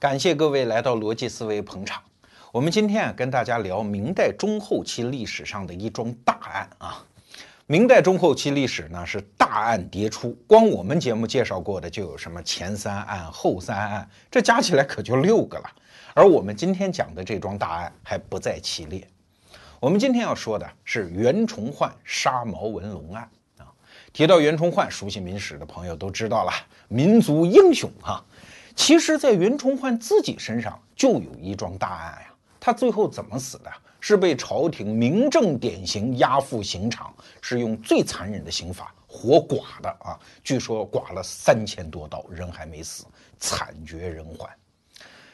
[0.00, 2.02] 感谢各位来到逻辑思维捧场。
[2.52, 7.04] 我们今天啊，跟大家聊明代中后期历史上的一桩大案啊。
[7.66, 15.70] 明代中后期历史呢是大案迭出，光我们节目介绍过的就有什么前三案、后三案，这加起来可就六个了。
[16.14, 19.06] 而我们今天讲的这桩大案还不在其列。
[19.80, 23.28] 我们今天要说的是袁崇焕杀毛文龙案
[23.58, 23.68] 啊。
[24.14, 26.52] 提到袁崇焕，熟悉明史的朋友都知道了，
[26.88, 28.24] 民族英雄哈。
[28.82, 32.34] 其实，在袁崇焕自己身上就有一桩大案呀。
[32.58, 33.70] 他最后怎么死的？
[34.00, 40.18] 是被朝廷明正典刑押赴刑场，是用最残忍的刑法活剐的啊！
[40.42, 43.04] 据说剐了三千多刀，人还没死，
[43.38, 44.48] 惨绝人寰。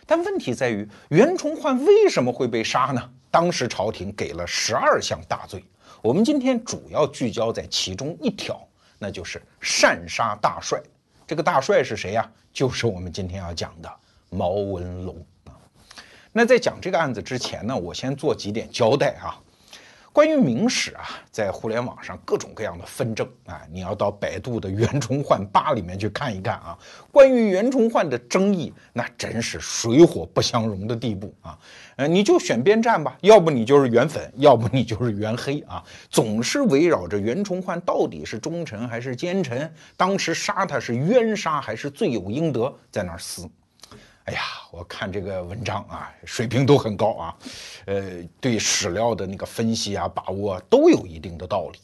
[0.05, 3.11] 但问题在于，袁崇焕为什么会被杀呢？
[3.31, 5.65] 当时朝廷给了十二项大罪，
[6.03, 8.61] 我们今天主要聚焦在其中一条，
[8.99, 10.83] 那就是擅杀大帅。
[11.29, 12.29] 这个大帅是谁呀？
[12.57, 13.93] 就是我们今天要讲的
[14.31, 15.15] 毛文龙
[15.45, 15.53] 啊。
[16.33, 19.37] 那在讲这个案子之前呢，我先做几点交代啊。
[20.17, 26.79] 关于明史啊，在互联网上各种各样的纷争啊，你要到百度的袁崇焕吧里面去看一看啊。
[27.13, 31.59] 关于袁崇焕的争议，那真是水火不相容的地步啊。
[31.97, 35.85] 呃，你就选边站吧，要不你就是袁粉，要不你就是袁黑啊。
[36.09, 43.47] 总是围绕着袁崇焕到底是忠臣还是奸臣，当时杀他是冤杀还是罪有应得，在那儿撕。
[44.27, 44.41] 哎呀，
[44.73, 47.37] 我看这个文章啊，水平都很高啊，
[47.87, 51.79] 呃，对史料的那个分析啊、把握都有一定的道理。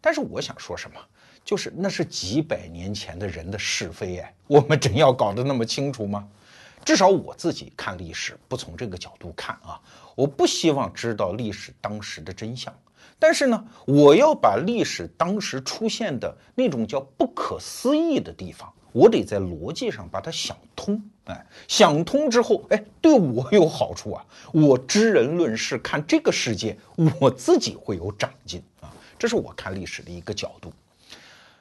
[0.00, 0.98] 但是我想说什么，
[1.44, 6.26] 就是那是几百年前的人的是非哎，我们真要搞得那么清楚吗？
[6.82, 9.78] 至少我自己看历史不从这个角度看啊，
[10.14, 12.74] 我不希望知道历史当时的真相。
[13.18, 18.72] 但是呢，我要把历史当时出现的那种叫不可思议的地方。
[18.92, 24.24] 我得在逻辑上把它想通，哎，想通之后，哎，对我有好处啊。
[24.52, 26.76] 我知人论事，看这个世界，
[27.20, 28.92] 我自己会有长进啊。
[29.18, 30.72] 这是我看历史的一个角度。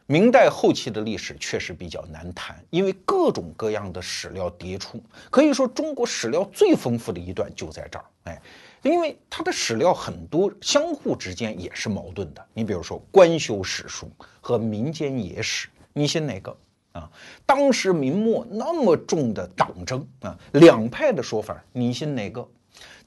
[0.07, 8.41] 明代后期的历史确实比较难谈，因为各种各样的史料迭出，可以说中国史料最丰富的一段就在这儿，哎，
[8.81, 12.45] 因为它的史料很多，相互之间也是矛盾的。
[12.53, 14.11] 你比如说官修史书
[14.41, 16.53] 和民间野史，你信哪个？
[16.93, 17.09] 啊，
[17.45, 22.47] 当时明末那么重的党争啊，两派的说法，你信哪个？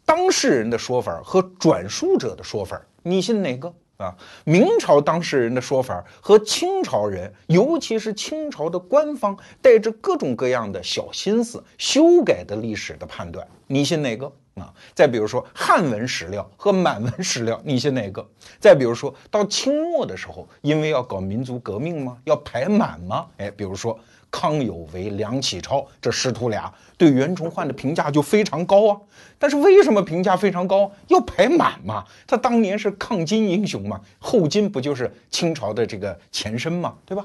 [0.05, 3.75] 当事人的说法和转述者的说法，你信哪个？
[3.97, 4.13] 啊，
[4.45, 14.31] 明朝当事人的说法和清朝人，尤其是清朝的官方带着各种各样的小心思修改的历史的判断，你信哪个？
[14.55, 18.25] 啊，再比如说汉文史料和满文史料，你信哪个？
[18.61, 22.17] 再比如说到清末的时候，因为要搞民族革命吗？
[22.25, 23.27] 要排满吗？
[23.39, 23.99] 哎，比如说
[24.37, 29.01] 康有为、梁启超这师徒俩对袁崇焕的评价就非常高啊。
[29.39, 30.91] 但是为什么评价非常高？
[31.07, 32.05] 要排满嘛？
[32.27, 34.01] 他当年是抗金英雄嘛？
[34.19, 36.97] 后金不就是清朝的这个前身嘛？
[37.07, 37.25] 对吧？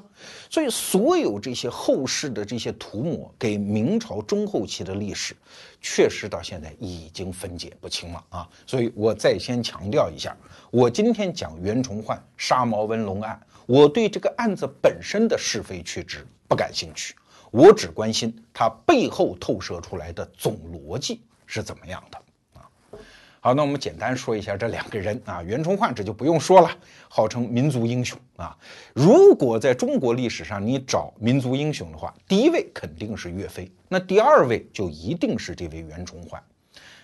[0.52, 5.36] 所以所有这些后世的这些涂抹，给明朝中后期的历史。
[5.82, 8.50] 确实到现在已经分解不清了啊！
[8.68, 10.36] 所以我再先强调一下，
[10.70, 17.16] 我今天讲袁崇焕杀毛文龙案，我对这个案子本身的是非曲直不感兴趣，
[17.52, 22.18] 我只关心它背后透射出来的总逻辑是怎么样的
[22.60, 22.68] 啊。
[23.40, 26.70] 好，那我们简单说一下这两个人啊，袁崇焕这就不用说了，
[27.08, 28.58] 号称民族英雄啊。
[28.94, 36.44] 如果在中国历史上你找民族英雄的话，第一位肯定是岳飞，那第二位就一定是这位袁崇焕。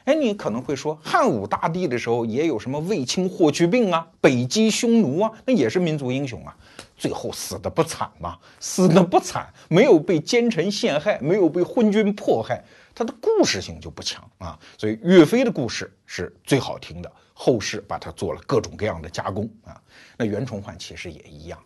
[0.05, 6.55] 哎，你可能会说，汉武大帝的时候也有什么卫青、霍去病啊，北击匈奴啊，那也是民族英雄啊，
[6.95, 8.37] 最后死的不惨吗？
[8.59, 12.63] 死的不惨，没有被奸臣陷害，没有被昏君迫害。
[12.93, 17.11] 他的故事性就不强啊，所以岳飞的故事是最好听的。
[17.33, 19.81] 后世把它做了各种各样的加工啊。
[20.15, 21.59] 那袁崇焕其实也一样。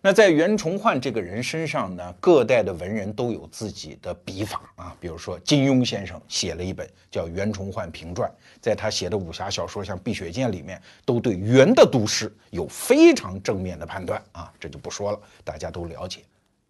[0.00, 4.96] 那在袁崇焕这个人身上呢，各代的文人都有自己的笔法啊。
[5.00, 8.30] 比如说金庸先生写了一本叫《袁崇焕评传》，
[8.60, 14.52] 在他写的武侠小说像《碧血剑》里面，都对袁的都师有非常正面的判断啊。
[14.60, 16.20] 这就不说了，大家都了解。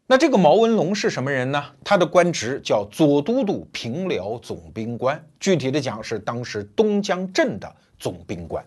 [0.06, 1.62] 那这个毛文龙是什么人呢？
[1.84, 8.64] 他的官职叫左都督平辽总兵官，具体的讲是当时东江镇的总兵官。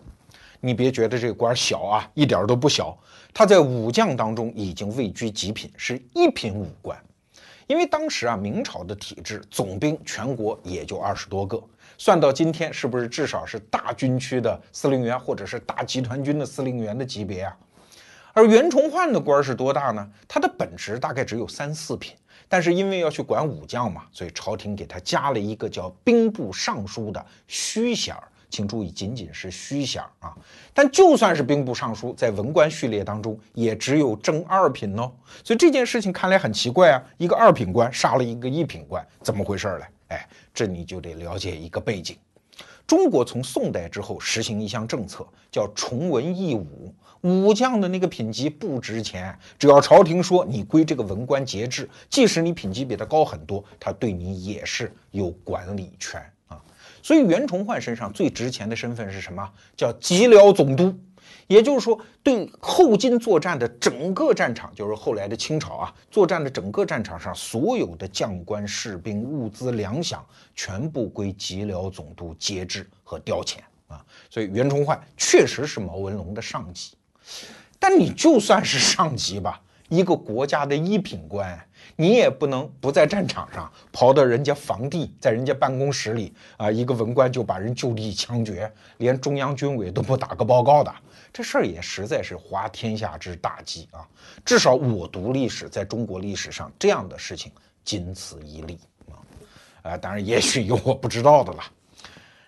[0.64, 2.96] 你别觉得这个官小啊，一点都不小。
[3.34, 6.96] 他在武将当中已经位居极品，是一品武官。
[7.66, 11.60] 因为当时啊，明朝的体制，总兵全国也就二十多个，
[11.98, 17.56] 算到今天，是不是至少是大军区的司令员，或者是大集团军的司令员的级别啊？
[18.32, 20.08] 而袁崇焕的官是多大呢？
[20.28, 22.14] 他的本职大概只有三四品，
[22.48, 28.28] 但是因为要去管武将嘛，所以朝廷给他加了一个叫兵部尚书的虚衔儿。
[28.52, 30.36] 请注意，仅仅是虚衔啊！
[30.74, 35.10] 但就算是兵部尚书，在文官序列当中，也只有正二品哦。
[35.42, 39.90] 所以这件事情看来很奇怪啊，一个二品官杀了一个一品官，怎么回事来？
[40.08, 42.18] 哎，这你就得了解一个背景。
[42.86, 46.94] 中国从宋代之后实行一项政策，叫崇文抑武。
[47.22, 56.20] 武将的那个品级不值钱，只要朝廷说你归这个文官节制，即使你品级比他高很多，他对你也是有管理权。
[57.02, 59.50] 所以袁崇焕身上最值钱的身份是什么？
[59.76, 60.96] 叫蓟辽总督，
[61.48, 70.20] 也就是说，对后金作战的整个战场，就是后来的清朝啊，作战的整个战场上所有的将官、士兵、物资、粮饷，
[70.54, 73.56] 全部归蓟辽总督节制和调遣
[73.88, 74.04] 啊。
[74.30, 76.92] 所以袁崇焕确实是毛文龙的上级，
[77.78, 81.60] 但你就算是上级吧，一个国家的一品官。
[81.96, 90.92] 你也不能不在战场上跑到人家房地，在人家办公室里啊，一个文官就把人就地枪决，连中央军委都不打个报告的，
[91.32, 94.08] 这事儿也实在是滑天下之大稽啊！
[94.44, 97.52] 至少我读历史，在中国历史上这样的事情
[97.84, 98.78] 仅此一例
[99.10, 99.14] 啊！
[99.90, 101.62] 啊，当然也许有我不知道的了。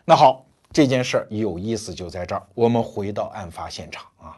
[0.04, 4.36] 那好，这件事儿有意思就在这儿，我们回到案发现场啊。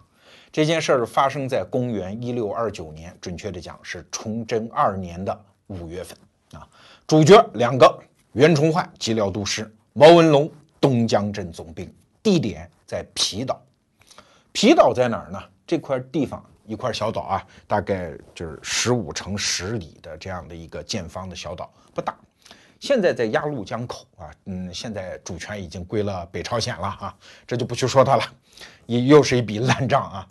[0.56, 6.16] 这件事儿发生在公元一六二九年，准确的讲是崇祯二年的五月份
[6.52, 6.66] 啊。
[7.06, 10.50] 主角两个：袁崇焕蓟辽都师，毛文龙
[10.80, 11.94] 东江镇总兵。
[12.22, 13.60] 地点在皮岛。
[14.50, 15.38] 皮岛在哪儿呢？
[15.66, 22.16] 这块地方一块小岛啊，大概就是十五乘十里的这样的一个建方的小岛，不大。
[22.80, 27.14] 现在在鸭绿江口啊，嗯，现在主权已经归了北朝鲜了啊，
[27.46, 28.22] 这就不去说它了，
[28.86, 30.26] 也又是一笔烂账啊。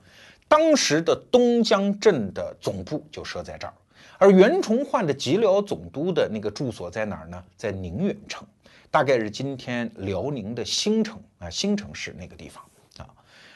[0.48, 3.74] 当时的东江镇的总部就设在这儿，
[4.18, 7.44] 而袁崇焕的吉辽总督的那个住所在哪儿呢？
[7.58, 8.48] 在宁远城，
[8.90, 12.64] 大概是今天辽宁的兴城啊，兴城市那个地方
[12.98, 13.10] 啊。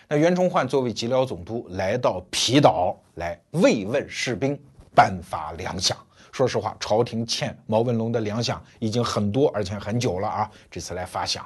[0.08, 4.60] 那袁崇焕作为吉辽总督来到皮岛来慰问士兵，
[4.96, 5.94] 颁发粮饷。
[6.32, 10.52] 说实话，朝廷欠毛文龙的粮饷已经很多，而且很久了啊。
[10.70, 11.42] 这次来发饷。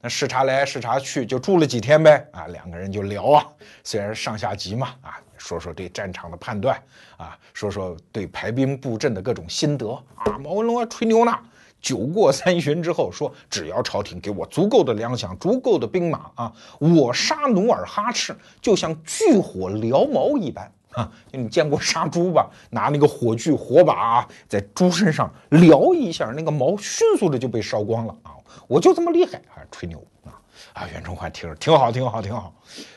[0.00, 3.46] 那视察来视察去，就住了几天呗啊，两个人就聊啊，
[3.82, 6.80] 虽然上下级嘛啊，说说对战场的判断
[7.16, 10.36] 啊，说说对排兵布阵的各种心得啊。
[10.38, 11.32] 毛文龙啊吹牛呢，
[11.80, 21.10] 酒过三巡之后说，只要朝廷给我足够的粮饷、足够的兵马啊，我杀努尔哈赤就像炬火燎毛一般啊。
[21.32, 22.50] 就你见过杀猪吧？
[22.70, 28.32] 拿那个火炬火把啊在猪身上燎一下，那个毛迅速的就被烧光了啊。
[28.66, 29.62] 我就这么厉害啊！
[29.70, 30.34] 吹牛啊！
[30.72, 32.52] 啊，袁崇焕听着挺好，挺好，挺好。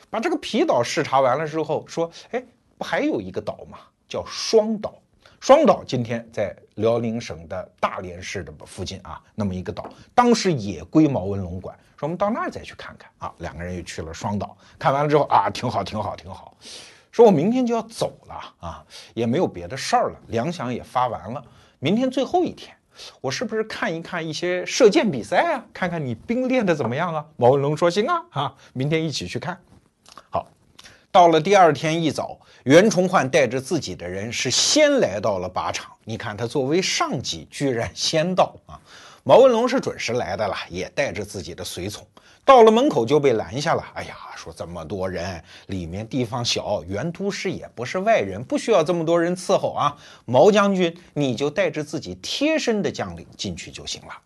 [0.09, 2.43] 把这个皮岛视察完了之后，说：“哎，
[2.77, 3.77] 不还有一个岛吗？
[4.07, 4.95] 叫双岛。
[5.39, 11.77] 双岛今天在辽宁省的大连市的附近啊，那么一个岛，当时也归毛文龙管。
[11.97, 13.33] 说我们到那儿再去看看啊。
[13.37, 16.57] 两个人又去了双岛，看完了之后啊，挺好，挺好，挺好。
[17.11, 21.43] 说我明天就要走了啊，也没有别的事儿了，粮饷也发完了，
[21.79, 22.75] 明天最后一天。”
[23.21, 25.63] 我是不是看一看一些射箭比赛啊？
[25.71, 27.25] 看看你兵练的怎么样啊？
[27.37, 29.57] 毛文龙说：“行啊，啊，明天一起去看。”
[30.29, 30.45] 好，
[31.09, 35.89] 到了第二天一早，袁崇焕带着自己的人是先来到了靶场。
[36.03, 38.75] 你看他作为上级，居然先到啊！
[39.23, 42.05] 毛文龙是准时来的了，也带着自己的随从。
[42.49, 43.85] 到了门口就被拦下了。
[43.93, 49.95] 哎呀，说这么多人，里面地方小，袁都师也不是外人，不需要这么多人伺候啊。
[50.25, 54.17] 毛将军，你就带着自己贴身的将领进去就行了。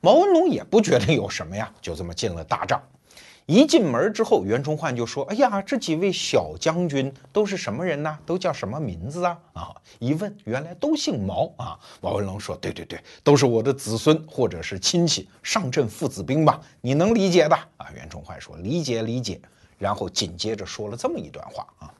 [0.00, 2.82] 毛文龙也不觉得有什么呀，就这么进了大帐。
[3.46, 8.18] 一进门之后，袁崇焕就说：“哎呀，这几位小将军都是什么人呢？
[8.24, 11.78] 都叫什么名字啊？”啊，一问，原来都姓毛啊。
[12.00, 16.60] 毛文龙说：“对对对，都是我的子孙或者是亲戚，上阵父子兵吧？
[16.80, 19.40] 你能理解的啊？”袁崇焕说：“理解理解。”
[19.76, 21.92] 然后紧接着说了这么一段话啊，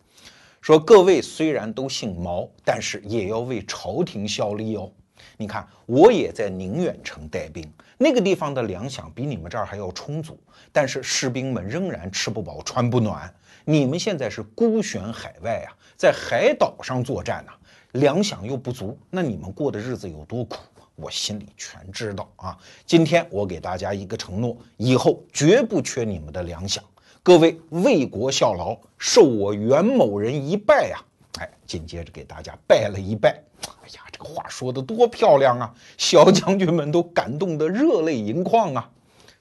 [0.61, 4.89] 说：“各位虽然都姓毛，但是也要为朝廷效力哦。
[5.37, 7.69] 你看，我也在宁远城带兵。”
[8.03, 10.37] 那个地方的粮饷比你们这儿还要充足，
[10.73, 13.33] 但是士兵们仍然吃不饱穿不暖。
[13.65, 17.53] 你们现在是孤悬海外啊，在海岛上作战呐，
[17.93, 20.57] 粮饷又不足，那你们过的日子有多苦，
[20.97, 22.59] 我心里全知道啊。
[22.85, 26.79] 今天我给大家一个承诺，以后绝不缺你们的粮饷。
[27.23, 30.99] 各位为国效劳，受我袁某人一拜呀！
[31.39, 33.41] 哎，紧接着给大家拜了一拜。
[33.61, 35.75] 哎呀，话说的多漂亮啊！
[35.99, 38.89] 小将军们都感动得热泪盈眶啊！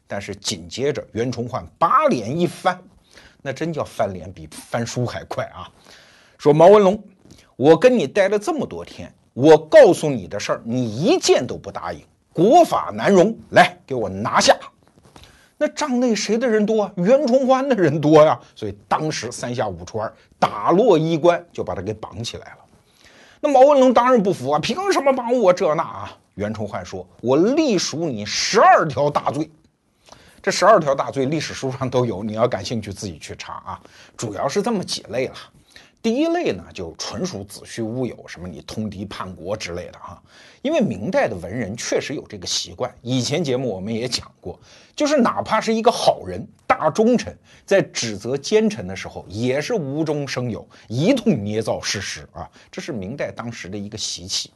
[0.07, 2.77] 但是紧接着，袁崇焕把脸一翻，
[3.41, 5.69] 那真叫翻脸比翻书还快啊！
[6.37, 7.01] 说毛文龙，
[7.55, 12.01] 我跟你待了这么多天，我告诉你的事儿，你一件都不答应，
[12.33, 14.57] 国法难容，来给我拿下。
[15.57, 16.91] 那帐内谁的人多啊？
[16.95, 22.60] 袁崇焕的人多呀，所以当时三下五除二打落衣冠，就把他给绑起来了。
[23.43, 26.17] 那毛文龙当然不服啊，凭什么帮我这那啊？
[26.35, 29.49] 袁崇焕说：“我隶属你十二条大罪。”
[30.41, 33.81] 这十二条大罪历史书上都有，你要感兴趣自己去查啊。
[34.15, 35.35] 主要是这么几类了。
[36.03, 40.21] 第一类呢，就纯属子虚乌有，什么你通敌叛国之类的哈。
[40.61, 44.59] 因为明代的文人确实有这个习惯，以前节目我们也讲过，
[44.95, 46.47] 就是哪怕是一个好人、
[46.81, 52.49] 大忠臣，在指责奸臣的时候，也是无中生有，一通捏造事实啊。
[52.71, 54.49] 这是明代当时的一个习气。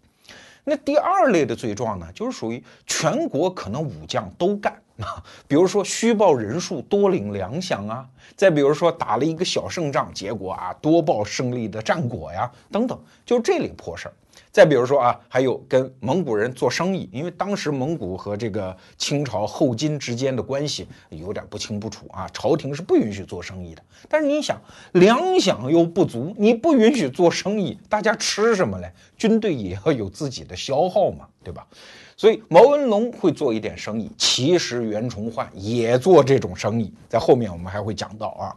[0.63, 4.73] 那第二类的罪状呢，就是属于全国可能武将都干。
[4.97, 14.13] 啊，比如说虚报人数多领粮饷啊，再比如说打了一个小胜仗，结果啊多报胜利的战果呀，等等，就这类破事儿。
[14.55, 23.83] 再比如说啊，还有跟蒙古人做生意，因为当时蒙古和这个清朝后金之间的关系有点不清不楚啊，朝廷是不允许做生意的。
[24.07, 24.57] 但是你想，
[24.93, 28.89] 粮饷又不足，你不允许做生意，大家吃什么嘞？
[29.17, 31.67] 军队也要有自己的消耗嘛，对吧？
[32.15, 38.55] 所以毛文龙会做一点生意，其实袁崇焕也做这种生意，在后面我们还会讲到啊。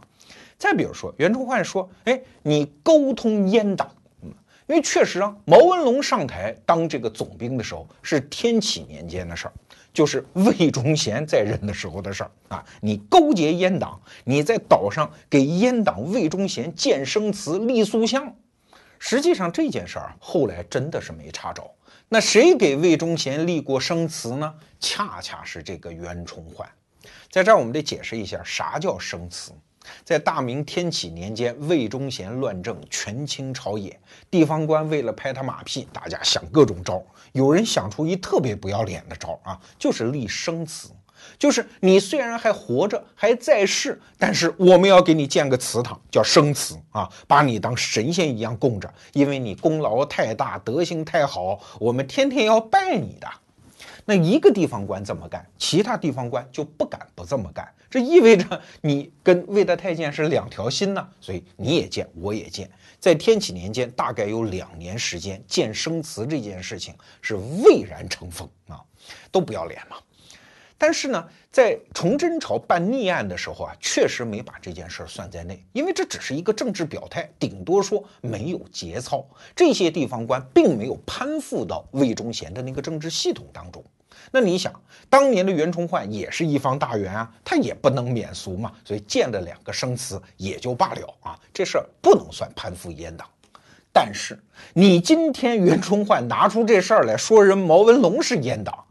[0.57, 3.89] 再比如说，袁崇焕说：“哎，你沟通阉党，
[4.69, 9.53] 因为确实啊，毛文龙上台当这个总兵的时候是天启年间的事儿，
[9.91, 12.63] 就是魏忠贤在任的时候的事儿啊。
[12.79, 18.31] 你勾结阉党，你在岛上给阉党魏忠贤建生祠、立塑像，
[18.99, 21.63] 实际上这件事儿后来真的是没查着。”
[22.07, 24.53] 那谁给魏忠贤立过生祠呢？
[24.79, 26.69] 恰恰是这个袁崇焕。
[27.31, 29.51] 在这儿，我们得解释一下啥叫生祠。
[30.03, 37.03] 在大明天启年间，魏忠贤乱政，权倾朝野，地方官为了拍他马屁，大家想各种招。
[37.31, 40.89] 有人想出一特别不要脸的招啊，就是立生祠。
[41.37, 53.27] 就是你虽然还活着，还在世，但是我们要给你建个祠堂，叫生祠啊，把你当神仙一样供着，因为你功劳太大，德行太好，我们天天要拜你的。
[54.09, 62.67] 那一个地方官这么干，其他地方官就不敢不这么干，这意味着你跟魏德太监是两条心呢，所以你也建，我也建。
[62.99, 68.81] 在天启年间，大概有两年时间，建生祠这件事情是蔚然成风啊，
[69.31, 69.97] 都不要脸嘛。
[70.75, 79.23] 但是呢，在崇祯朝办逆案的时候啊，确实没把这件事儿算在内，因为这只是一个政治表态，顶多说没有节操。
[79.55, 83.83] 这些地方官并没有攀附到魏忠贤的那个政治系统当中。
[84.31, 84.73] 那你想，
[85.09, 93.27] 当年的袁崇焕也是一方大员啊，他也不能免俗嘛，所以建了两个生祠也就罢了啊，这事儿不能算攀附阉党。
[93.91, 94.39] 但是
[94.73, 98.85] 你今天袁崇焕拿出这事儿来说，人毛文龙是阉党。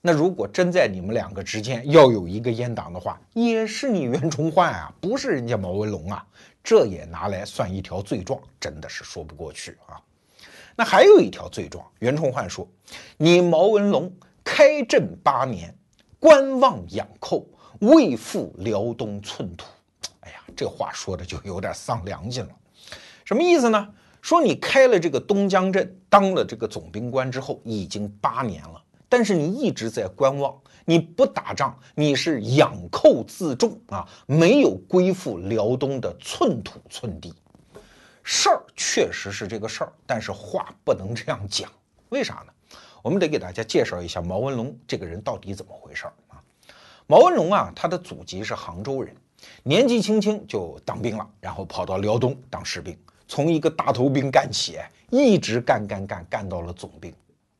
[0.00, 6.24] 那如果真在你们两个之间要有一个阉党的话，也是你袁崇焕啊，不是人家毛文龙啊，
[6.62, 9.98] 这也拿来算一条罪状，真的是说不过去啊。
[10.76, 12.68] 那还有一条罪状，袁崇焕说，
[13.16, 14.12] 你毛文龙
[14.50, 15.76] 开镇八年，
[16.18, 17.46] 观望养寇，
[17.80, 19.66] 未复辽东寸土。
[20.20, 22.50] 哎呀，这话说的就有点丧良心了。
[23.26, 23.88] 什么意思呢？
[24.22, 28.82] 说你开了这个东江镇，当了这个总兵官之后，已经八年了。
[29.06, 37.34] 但是你一直在观望，你不打仗，你是养寇自重啊，没有归附辽东的寸土寸地。
[38.24, 41.70] 事儿确实是这个事儿，但是话不能这样讲。
[42.08, 42.52] 为啥呢？
[43.02, 46.42] 我们得给大家介绍一下毛文龙这个人到底怎么回事儿啊？
[47.06, 49.14] 毛文龙啊，他的祖籍是杭州人，
[49.62, 54.78] 年纪轻轻就当兵了，然后跑到辽东当士兵，从一个大头兵干起，
[55.10, 57.14] 一直干干干干到了总兵。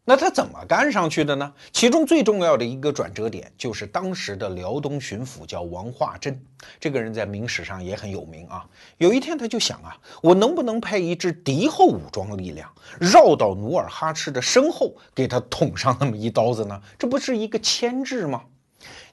[0.09, 1.53] 那他怎么干上去的呢？
[1.71, 6.41] 其中最重要的一个转折点，就是当时的辽东巡抚叫王化贞，
[6.81, 8.65] 这个人在明史上也很有名啊。
[8.97, 16.81] 有一天他就想啊，我能不能派一支敌后武装力量，绕到努尔哈赤的身后，给他捅上那么一刀子呢？
[16.99, 18.45] 这不是一个牵制吗？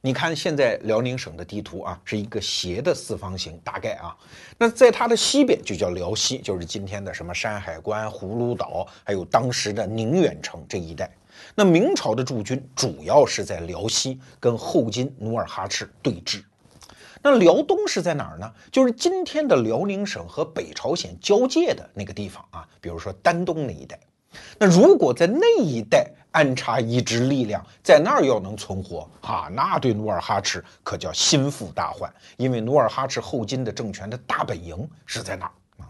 [0.05, 4.15] 你看现在辽宁省的地图啊，是一个斜的四方形，大概啊，
[4.55, 11.09] 那在它的西边就叫辽西，就是今天的什么山海关、葫芦岛，还有当时的宁远城这一带。
[11.55, 16.43] 那明朝的驻军主要是在辽西跟后金努尔哈赤对峙。
[17.23, 18.53] 那辽东是在哪儿呢？
[18.71, 23.99] 就是今天的辽宁省和北朝鲜交界的那个地方啊，比如说丹东那一带。
[24.59, 35.87] 那如果在那一带安插一支力量，在那儿要能存活啊，那对努尔哈赤可叫心腹大患，因为努尔哈赤后金的政权的大本营是在那儿啊。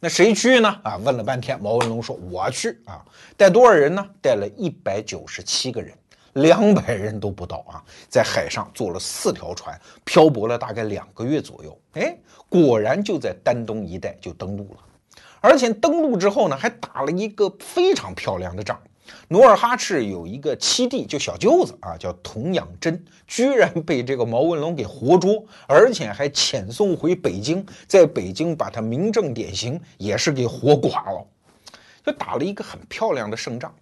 [0.00, 0.68] 那谁去呢？
[0.82, 3.00] 啊，问了半天，毛文龙说我去啊，
[3.36, 4.04] 带多少人呢？
[4.20, 5.96] 带了一百九十七个人，
[6.32, 7.78] 两百人都不到啊，
[8.08, 11.78] 在海上坐了四条船，漂泊了大概两个月左右。
[11.92, 14.80] 哎，果然就在丹东一带就登陆了，
[15.40, 18.76] 而且登陆之后呢，还打了一个非常漂亮的仗。
[19.28, 31.26] 努尔哈赤有一个七弟，就小舅子啊，叫童养真，居然被这个毛文龙给活捉，而且还遣送回北京，在北京把他明正典刑，也是给活剐了，
[32.04, 33.74] 就打了一个很漂亮的胜仗。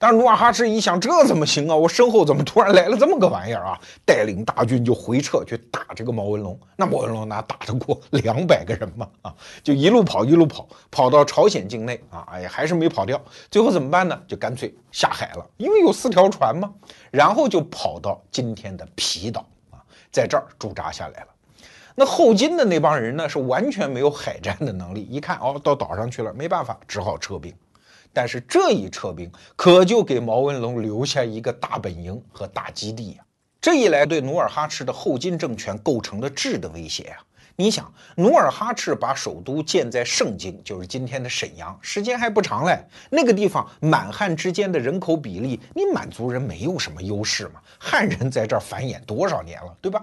[0.00, 1.76] 但是努尔哈赤一想，这怎么行啊？
[1.76, 3.78] 我身后怎么突然来了这么个玩意儿啊？
[4.06, 6.58] 带领大军就回撤去打这个毛文龙。
[6.74, 9.06] 那毛文龙哪打得过两百个人嘛？
[9.20, 13.20] 啊，就一路跑一路跑，跑到朝鲜境内啊，哎呀，还是没跑掉。
[13.50, 14.18] 最后怎么办呢？
[14.26, 16.72] 就干脆下海了，因为有四条船嘛。
[17.10, 21.26] 然后就跑到今天的皮岛啊，在这儿驻扎下来了。
[21.94, 25.02] 那后金的那帮人呢，是完全没有海战的能力。
[25.02, 27.52] 一看哦，到岛上去了，没办法，只好撤兵。
[28.12, 33.24] 但是这一撤兵，可就给毛文龙留下一个大本营和大基地呀。
[33.60, 37.18] 这一来，对努尔哈赤的后金政权构成了质的威胁呀。
[37.56, 42.82] 你想，努尔哈赤把首都建在盛京，就是今天的沈阳，时间还不长嘞。
[43.10, 47.60] 那个地方满汉之间的人口比例，你满族人没有什么优势嘛？
[47.78, 50.02] 汉人在这儿繁衍多少年了，对吧？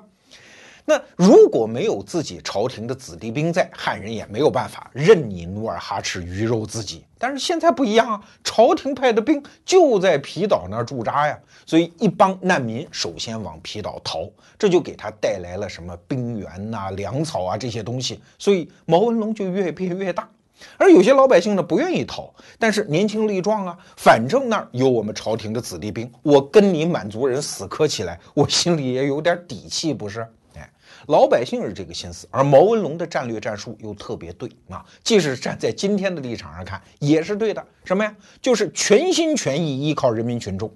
[0.85, 7.06] 那如果没有自己朝廷的子弟兵在，汉人也没有办法任你努尔哈赤鱼肉自己。
[7.19, 20.29] 但是现在不一样啊，朝廷派的兵就在皮岛那儿驻扎呀，所以一帮难民首先往皮岛逃，这就给他带来了什么兵源呐、粮草啊这些东西，所以毛文龙就越变越大。
[20.75, 30.27] 而有些老百姓呢不愿意逃，但是年轻力壮啊，反正那儿有我们朝廷的子弟兵，我跟你满族人死磕起来，我心里也有点底气，不是？
[31.07, 37.65] 老百姓是这个心思，而毛文龙的战略战术又特别对啊，即使站在今天的立场上看，也是对的。
[37.85, 38.13] 什么呀？
[38.41, 40.69] 就是全心全意依靠人民群众，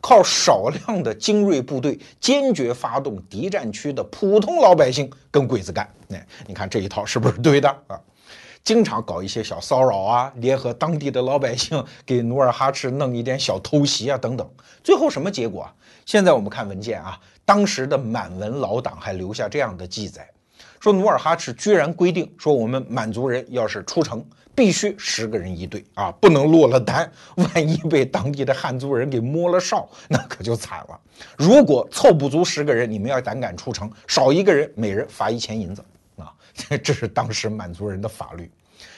[0.00, 5.86] 靠少量的精锐部队，坚决发动敌占区的普通老百姓跟鬼子干。
[6.08, 8.00] 哎，你看这一套是不是对的啊？
[8.64, 14.50] 经常搞一些小骚扰啊，联合当地的老百姓给努尔哈赤弄一点小偷袭啊，等等。
[14.82, 15.74] 最后什么结果啊？
[16.06, 17.20] 现在我们看文件啊。
[17.46, 20.28] 当时的满文老党还留下这样的记载，
[20.80, 27.08] 说努尔哈赤居然规定说，我们满族人要是出城，必须十个人一队啊，不能落了单。
[27.36, 31.00] 万一被当地的汉族人给摸了哨，那可就惨了。
[31.38, 35.84] 如果凑不足十个人，你们要胆敢出城，少一个人，每人罚一千银子
[36.16, 36.32] 啊！
[36.82, 38.50] 这是当时满族人的法律。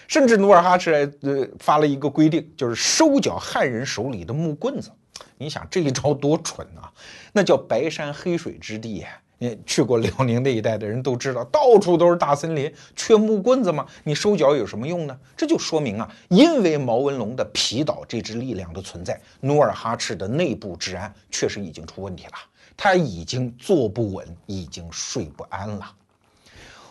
[0.07, 4.91] 甚至努尔哈赤还呃发了一个规定，就是收缴汉人手里的木棍子。
[5.37, 6.93] 你想这一招多蠢啊！
[7.33, 9.09] 那叫白山黑水之地呀！
[9.41, 13.87] 你去过辽宁那一带的人都知道，到处都是大森林，缺木棍子吗？
[14.03, 15.17] 你收缴有什么用呢？
[15.37, 22.33] 这就说明啊，因为毛文龙的皮岛这支力量的存在，努尔哈赤的内部治安确实已经出问题了，
[22.77, 25.95] 他已经坐不稳，已经睡不安了。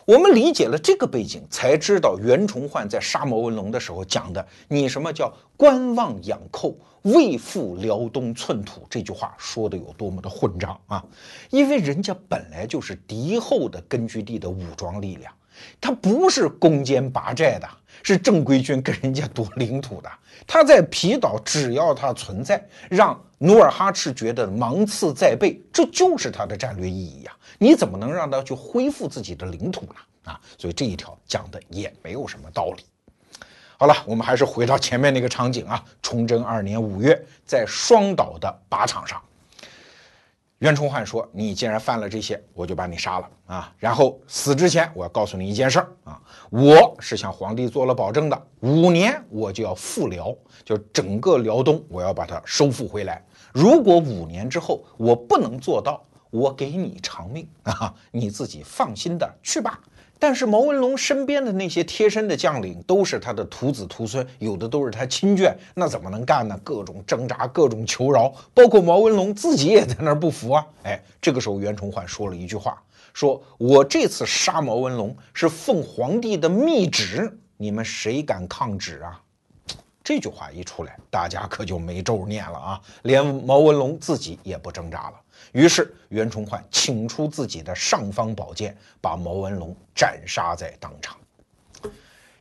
[0.06, 11.04] 我们理解了这个背景，才知道袁崇焕在杀毛文龙的时候讲的“你什么叫观望养寇，未复辽东寸土”这句话说的有多么的混账啊！
[11.50, 15.32] 因为人家本来就是敌后的根据地的武装力量，
[15.80, 17.68] 他不是攻坚拔寨的，
[18.02, 20.10] 是正规军跟人家夺领土的。
[20.46, 27.36] 他在皮岛，只要他存在，让努尔哈赤觉得芒刺在背，这就是他的战略意义呀。
[27.58, 29.94] 你怎么能让他去恢复自己的领土呢？
[30.24, 32.84] 啊，所以这一条讲的也没有什么道理。
[33.80, 35.84] 好了，我们还是回到前面那个场景啊。
[36.02, 39.22] 崇祯二年五月，在双岛的靶场上，
[40.58, 43.72] 袁崇焕说：“你既然犯了这些，我就把你杀了啊！
[43.78, 53.24] 然后死之前，我要告诉你一件事儿啊，我是向皇帝做了保证的，五年我就要复辽，就整个辽东我要把它收复回来。
[53.52, 57.94] 如果五年之后我不能做到，我给你偿命啊！
[58.10, 59.78] 你自己放心的去吧。
[60.18, 66.58] 但是毛文龙身边的那些贴身的将领都是他的徒子徒孙，有的都是他亲眷，那怎么能干呢？
[66.64, 70.66] 各种挣扎，各种求饶，包括毛文龙自己也在那儿不服啊！
[70.82, 79.20] 哎，这个时候袁崇焕说了一句话：说我这次杀毛文龙是奉皇帝的密旨，你们谁敢抗旨啊？
[80.02, 82.80] 这句话一出来，大家可就没咒念了啊！
[83.02, 85.20] 连毛文龙自己也不挣扎了。
[85.52, 91.16] 于是袁崇焕请出自己的尚方宝剑，把毛文龙斩杀在当场。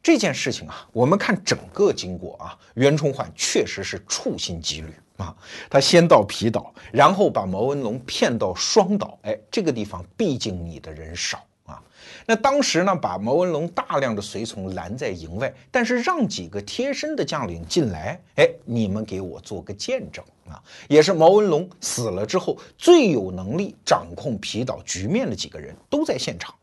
[0.03, 5.35] 这件事情啊，我们看整个经过啊，袁崇焕确实是处心积虑啊。
[5.69, 9.19] 他先到皮岛，然后把毛文龙骗到双岛。
[9.23, 11.83] 哎，这个地方毕竟你的人少啊，
[12.25, 20.61] 那当时呢，把毛文龙大量的随从拦在营外，但是让几个贴身的将领进来，哎，你们给我做个见证啊！
[20.87, 26.53] 也是毛文龙死了之后最有能力掌控皮岛局面的几个人都在现场。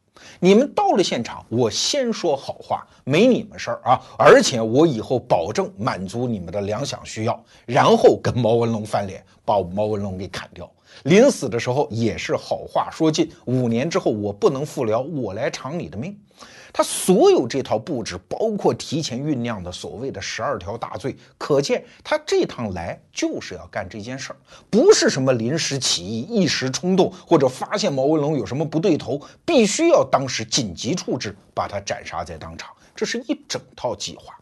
[0.40, 4.00] 你们到了现场，我先说好话，没你们事儿啊！
[4.18, 10.70] 而且我以后保证满足你们的粮饷需要，然后跟毛文龙翻脸，把毛文龙给砍掉。
[11.02, 16.16] 临死的时候也是好话说尽，五年之后我不能复辽，我来偿你的命。
[16.76, 24.36] 他所有这套布置，包括提前酝酿的所谓的十二条大罪，可见他这趟来就是要干这件事儿，
[24.68, 32.74] 不是什么临时起意、一时冲动，或者发现毛文龙有什么不对头，必须要当时紧急处置，把他斩杀在当场。
[32.96, 34.36] 这是一整套计划，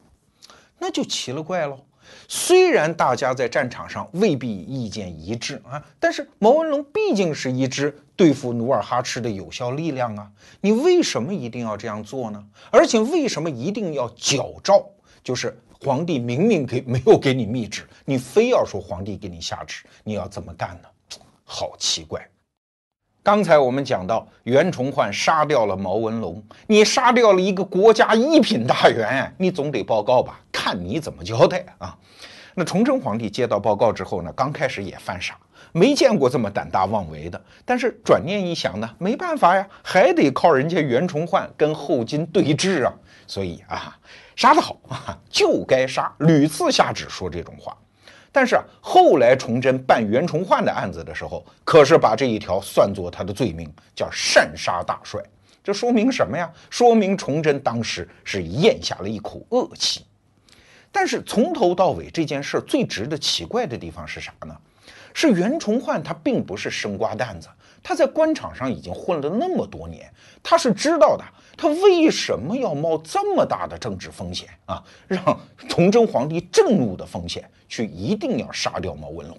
[0.79, 1.81] 那就奇了怪喽。
[2.29, 10.31] 虽然大家在战场上未必意见一致啊，但是毛文龙毕竟是一支对付努尔哈赤的有效力量啊，
[10.61, 12.43] 你为什么一定要这样做呢？
[12.71, 14.85] 而且为什么一定要矫诏？
[15.23, 20.89] 就是皇帝明明给没有给你密旨，你非要说皇帝给你下旨，你要怎么干呢？
[21.45, 22.27] 好奇怪。
[23.25, 30.41] 刚才我们讲到袁崇焕杀掉了毛文龙，你杀掉了一个国家一品大员，你总得报告吧？
[30.62, 31.98] 看你怎么交代啊！
[32.55, 35.37] 那崇祯皇帝接到报告之后呢，刚开始也犯傻，
[35.72, 37.44] 没见过这么胆大妄为的。
[37.64, 42.94] 但是转念一想呢，没办法呀，还得靠人家袁崇焕跟后金对峙啊。
[43.27, 43.98] 所以啊，
[44.37, 47.77] 杀得好啊，就该杀，屡次下旨说这种话。
[48.31, 55.20] 但是啊，后来崇祯办袁崇焕的案子的时候，可是把这一条算作他的罪名，叫擅杀大帅。
[55.64, 56.48] 这说明什么呀？
[56.70, 60.07] 说明崇祯当时是咽下了一口恶气。
[60.93, 64.55] 但是从头到尾这件事最值得奇怪的地方是啥呢？
[65.15, 67.49] 是袁崇焕他并不是生瓜蛋子，
[67.83, 70.11] 他在官场上已经混了那么多年，
[70.43, 71.25] 他是知道的。
[71.55, 74.83] 他为什么要冒这么大的政治风险啊？
[75.07, 79.37] 让崇祯皇帝震怒的风险，去一定要杀掉毛文龙。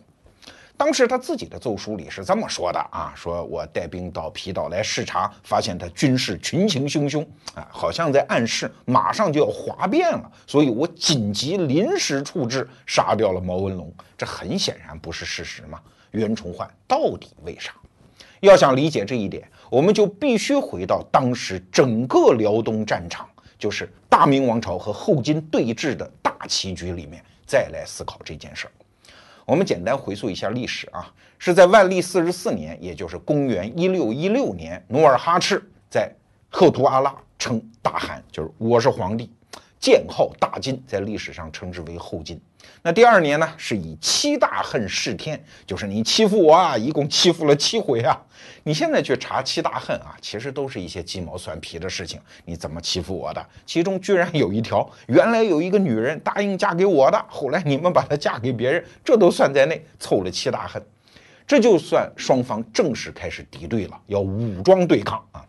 [0.84, 13.89] 当时他自己的奏书里是这么说的啊：说我带兵到皮岛来视察，发现他军事群情汹汹啊，好像在暗示马上就要哗变了，所以我紧急临时处置，杀掉了毛文龙。
[14.17, 15.80] 这很显然不是事实嘛？
[16.12, 17.72] 袁崇焕到底为啥？
[18.41, 19.50] 要想理解这一点。
[19.69, 23.26] 我们就必须回到当时整个辽东战场，
[23.58, 28.72] 就是大明王朝和后金对峙的大棋局里面，再来思考这件事儿。
[29.45, 36.10] 我们简单回溯一下历史啊，是在万历四十四年，也就是公元一六一六年，努尔哈赤在
[36.49, 39.29] 赫图阿拉称大汗，就是我是皇帝。
[39.79, 42.39] 建号大金，在历史上称之为后金。
[42.82, 48.21] 那第二年呢，是以七大恨弑天，就是你欺负我啊，一共欺负了七回啊。
[48.63, 52.19] 你现在去查七大恨啊，其实都是一些鸡毛蒜皮的事情。
[52.43, 53.45] 你怎么欺负我的？
[53.65, 60.84] 其中居然有一条，原来有一个女人答应嫁给我的，后来你们把她嫁给别人，这都算在内，凑了七大恨。
[61.47, 65.45] 这就算双方正式开始敌对了，要武装对抗啊。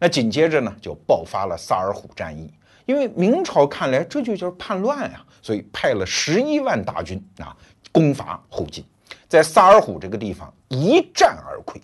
[0.00, 2.52] 那紧接着呢，就爆发了萨尔浒战役。
[2.86, 7.56] 因为明朝看来这就叫叛乱呀，所以派了十一万大军啊
[7.90, 8.84] 攻伐后金，
[9.28, 11.80] 在萨尔浒这个地方一战而溃。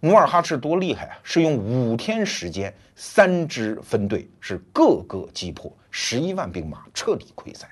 [0.00, 1.18] 努尔哈赤多厉害啊！
[1.22, 7.68] 是用五天时间，三支分队是各个击破，十一万兵马彻底溃散。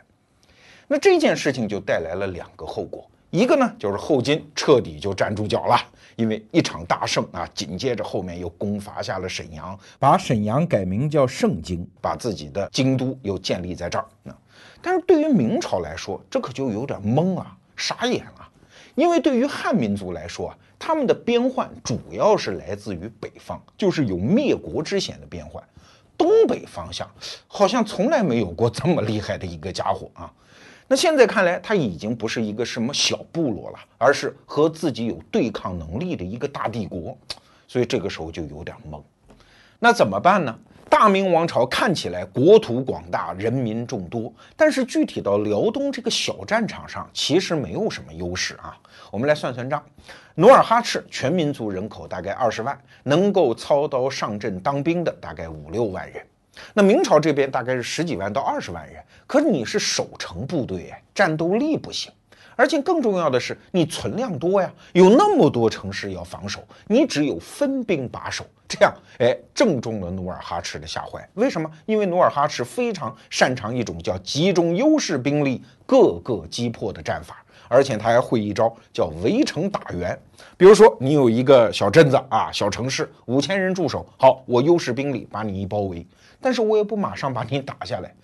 [0.88, 5.76] 那这件事情就带来了两个后果，一个呢就是后金彻底就站住脚了。
[6.16, 14.06] 因为一场大胜啊，紧接着后面又攻伐下了沈阳，把沈阳改名叫盛京，把自己的京都又建立在这儿。
[14.22, 14.36] 那，
[14.80, 18.48] 但是对于明朝来说，这可就有点懵啊，傻眼了。
[18.94, 25.62] 因为对于汉民族来说，他们的边患主要是来自于北方，就是有灭国之险的边患。
[26.16, 27.10] 东北方向
[27.48, 30.32] 好像从来没有过这么厉害的一个家伙啊。
[30.94, 37.18] 那现在看来，他已经不是一个什么小部落了，而是和自己有对抗能力的一个大帝国，
[37.66, 39.02] 所以这个时候就有点懵。
[39.80, 40.56] 那怎么办呢？
[40.88, 48.78] 大明王朝看起来国土广大，人民众多，但是具体到辽东这个小战场上，其实没有什么优势啊。
[49.10, 49.84] 我们来算算账，
[50.36, 56.24] 努尔哈赤全民族人口大概二十万，能够操刀上阵当兵的大概五六万人。
[56.72, 62.12] 那明朝这边大概是十几万到二十万人，可你是守城部队哎，战斗力不行，
[62.56, 71.26] 而且更重要的是你存量多呀，有那么多城市要防守，你只有分兵把守，这样哎正中了努尔哈赤的下怀。
[71.34, 71.70] 为什么？
[71.86, 80.16] 因为努尔哈赤非常擅长一种叫集中优势兵力、各个击破的战法，而且他还会一招叫围城打援。
[80.56, 86.06] 比如说，你有一个小镇子啊，小城市，五千人驻守，好，我优势兵力把你一包围，
[86.40, 88.14] 但是我也不马上把你打下来。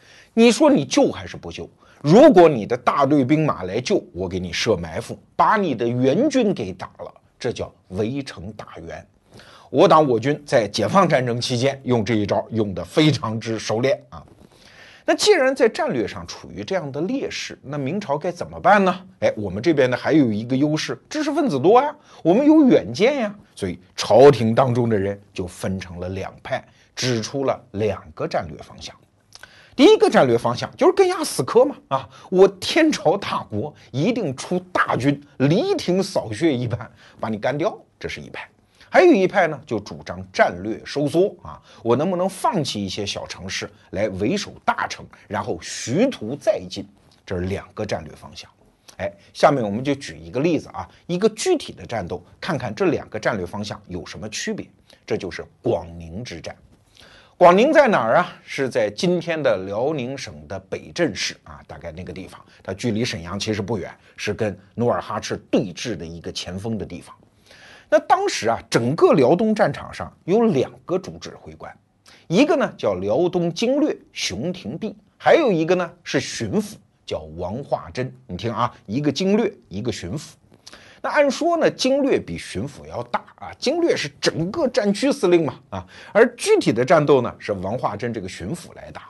[0.41, 1.69] 你说你救还是不救？
[2.01, 9.07] 如果你的大队兵马来救，我给你设埋伏，把你的援军给打了，这叫围城打援。
[9.69, 14.25] 我党我军在解放战争期间用这一招用得非常之熟练啊。
[15.05, 18.99] 那既然在战略上处于这样的劣势，那明朝该怎么办呢？
[19.19, 26.65] 哎，我们这边呢还有一个优势，知识分子多呀，我们有远见呀，所以朝廷当中的人就分成了两派，
[26.97, 28.97] 指出了两个战略方向。
[29.81, 36.79] 第一个战略方向就是跟压死磕嘛，啊，我天朝大国一定出大军，犁庭扫穴一般
[37.19, 38.47] 把你干掉，这是一派。
[38.91, 46.87] 还有一派呢，就主张战略收缩啊，我能不能放弃一些小城市来为守大城，然后徐图再进？
[47.25, 48.51] 这是两个战略方向。
[48.99, 54.69] 哎，下面我们就举一个例子啊，一个具体的战斗，看看这两个战略方向有什么区别。
[55.07, 56.55] 这就是广宁之战。
[57.41, 58.37] 广宁在哪儿啊？
[58.45, 67.17] 是在今天的辽宁省的北镇市啊，大概那个地方，它距离沈阳其实不远，是跟努尔哈赤对峙的一个前锋的地方。
[67.89, 71.75] 那当时啊，整个辽东战场上有两个主指挥官，
[72.29, 76.75] 一个呢叫辽东经略熊廷弼，还有一个呢是巡抚
[77.07, 78.15] 叫王化贞。
[78.27, 80.33] 你听啊，一个经略，一个巡抚。
[81.03, 89.09] 那按说呢，经略比巡抚要大啊，经略是整个战区司令嘛啊，而具体的战斗呢是王化贞这个巡抚来打。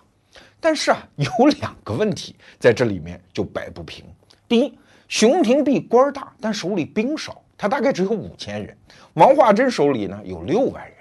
[0.60, 4.04] 但是啊，有两个问题在这里面就摆不平。
[4.46, 7.42] 第一，熊廷弼官大，但手里兵少。
[7.56, 8.74] 他大概只有五千人，
[9.14, 10.96] 王化贞手里呢有六万人。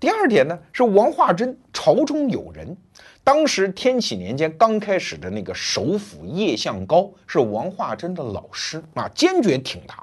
[0.00, 2.76] 第二点呢是王化贞朝中有人，
[3.24, 10.00] 当时天启年间刚开始的那个首辅叶向高是王化贞的老师啊，坚决挺他。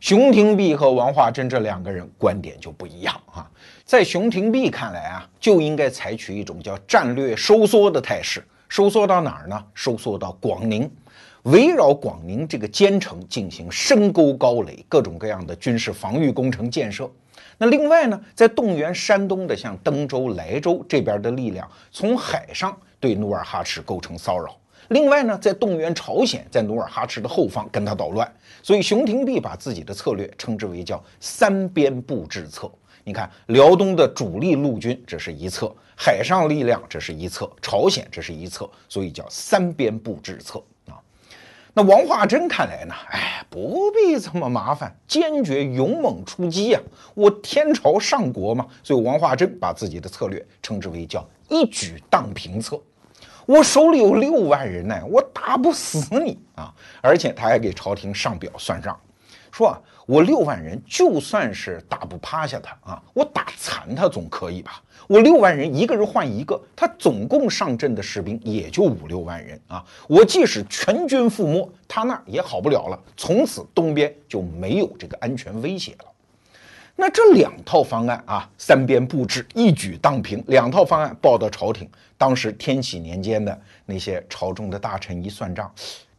[0.00, 3.48] 熊廷弼和王化贞这两个人观点就不一样啊，
[3.84, 9.64] 在熊廷弼看来啊，就应该采取一种叫战略收缩的态势，收缩到哪儿呢？
[9.74, 10.90] 收缩到广宁。
[11.42, 17.10] 围绕广宁这个坚城进行深沟高垒，各种各样的军事防御工程建设。
[17.58, 24.56] 那另外呢，在动员山东的像登州、莱州这边的力量，从海上对努尔哈赤构成骚扰。
[24.88, 28.30] 另外呢，在动员朝鲜，在努尔哈赤的后方跟他捣乱。
[28.62, 32.70] 所以熊廷弼把自己的策略称之为叫三边布置策。
[33.04, 40.62] 你看，辽东的主力陆军这是一侧，海上力量这是一侧，朝鲜这是一侧，所以叫三边布置策。
[41.74, 42.94] 那王化贞看来呢？
[43.10, 46.80] 哎，不必这么麻烦，坚决勇猛出击呀！
[47.14, 52.78] 我天朝上国嘛，所以王化贞把自己的策略称之为叫一举荡平策。
[53.46, 56.72] 我手里有六万人呢，我打不死你啊！
[57.00, 58.98] 而且他还给朝廷上表算账，
[59.50, 59.80] 说啊。
[60.04, 64.82] 我六万人，就算是打不趴下他啊，我打残他总可以吧？
[65.12, 69.84] 我六万人，一个人换一个，他总共上阵的士兵也就五六万人啊。
[70.08, 72.98] 我即使全军覆没，他那也好不了了。
[73.14, 76.06] 从此东边就没有这个安全威胁了。
[76.96, 81.86] 那这两套方案啊，三边布置，一举荡平，两套方案报到朝廷。
[82.16, 85.70] 当时天启年间的那些朝中的大臣一算账。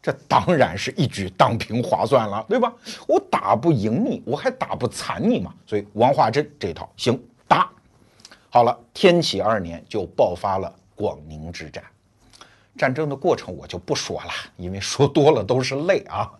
[0.03, 2.71] 这当然是一举荡平划算了，对吧？
[3.07, 5.51] 我打不赢你，我还打不残你嘛。
[5.65, 7.19] 所以王化贞这套行
[8.53, 8.79] 好了。
[8.93, 11.83] 天启二年就爆发了广宁之战，
[12.77, 16.31] 战争的过程我就不说了，因为说多了都是泪啊。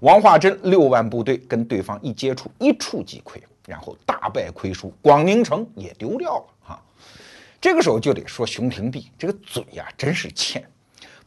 [0.00, 6.82] 王化贞六万部队跟对方一接触，一触即溃，然后大败亏输，广宁城也丢掉了哈。
[7.60, 10.60] 这个时候就得说熊廷弼这个嘴呀，真是欠。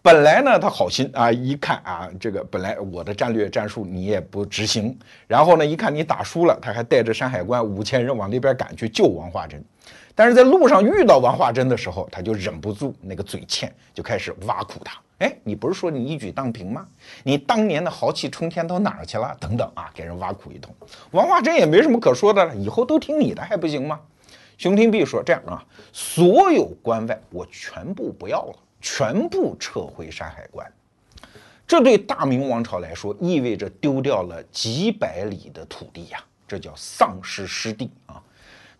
[0.01, 9.63] 本来呢，他好心啊，一看啊，这个本来我的战略战术你也不执行，然后呢，一看你打输了，他还带着山海关五千人往那边赶去救王化贞，
[10.15, 14.99] 但是在路上遇到王化贞的时候，他就忍不住那个嘴欠，就开始挖苦他。
[15.19, 16.87] 哎，你不是说你一举荡平吗？
[17.23, 19.35] 你当年的豪气冲天到哪儿去了？
[19.39, 20.73] 等等啊，给人挖苦一通。
[21.11, 23.99] 王化贞也没什么可说的了，以后都听你的还不行吗？
[24.57, 28.59] 熊廷弼说这样啊，所有关外我全部不要了。
[28.85, 30.69] 全部撤回山海关，
[31.65, 38.21] 这对大明王朝来说意味着丢掉了几百里的土地呀，这叫丧失失地啊。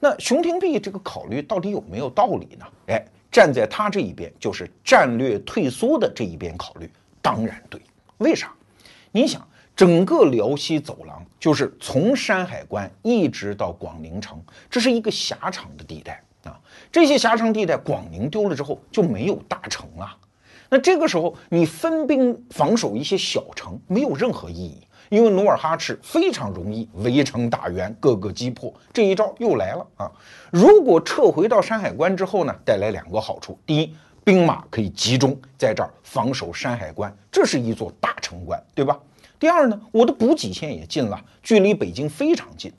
[0.04, 2.66] 那熊廷弼这个考虑到底有没有道理呢？
[2.88, 7.80] 哎，站在他这一边，就是战略退缩的这一边考虑，当然对。
[8.18, 8.54] 为啥？
[9.14, 16.22] 你想，整个辽西走廊就是从山海关一直到广宁城，这是一个狭长的地带。
[16.44, 16.60] 啊，
[16.92, 20.18] 这些狭长地带，广宁丢了之后就没有大城了。
[20.68, 28.74] 那这个时候你分兵防守一些小城没有任何意义，因为努尔哈赤非常容易围城打援，各个击破。
[28.92, 30.12] 这一招又来了啊！
[30.52, 38.98] 如果撤回到山海关之后呢，带来两个好处：第一，兵马可以集中在这儿防守山海关，这是一座大城关，对吧？
[39.40, 42.72] 第二呢，我的补给线也近了，距离北京非常近。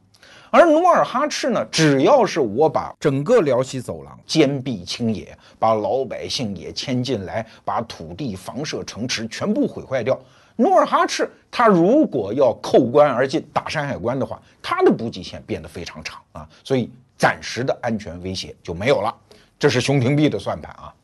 [0.51, 10.17] 而努尔哈赤呢，只要是我把整个辽西走廊坚壁清野，把老百姓也迁进来，把土地、房舍、城池全部毁坏掉，
[10.57, 19.14] 努尔哈赤他如果要扣关而进，打山海关的话，他的补给线变得非常长啊，所以暂时的安全威胁就没有了。
[19.59, 20.95] 这是熊廷弼的算盘啊。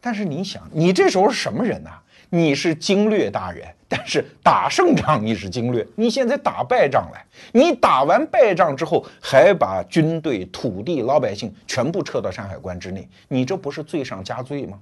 [0.00, 1.90] 但是你想，你这时候是什么人呢？
[2.30, 7.18] 你是经略大人，但是打胜仗你是经略，你现在打败仗了。
[7.52, 14.78] 你打完败仗之后，还把军队、土地、老百姓全部撤到山海关之内，你这不是罪上加罪吗？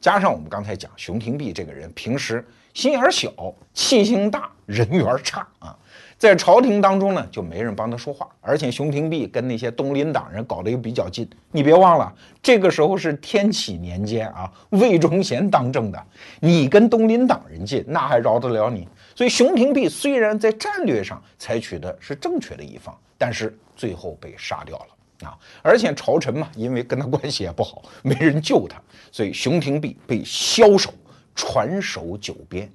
[0.00, 3.32] 加上我们刚才讲，熊廷弼这个人平时心眼小，
[3.74, 5.76] 气性大，人缘差啊。
[6.18, 11.26] 在朝廷当中呢，就没人帮他说话，而且熊廷弼跟那些东林党人搞得又比较近。
[11.50, 16.06] 你别忘了，这个时候是天启年间啊，魏忠贤当政的，
[16.38, 18.86] 你跟东林党人近，那还饶得了你？
[19.14, 25.38] 所以熊廷弼虽然在战略上采取的是正确的一方，但是最后被杀掉了啊！
[25.62, 28.78] 而且朝臣嘛，因为跟他关系也不好，没人救他，
[29.10, 30.92] 所以熊廷弼被枭首，
[31.40, 32.70] 传首九边。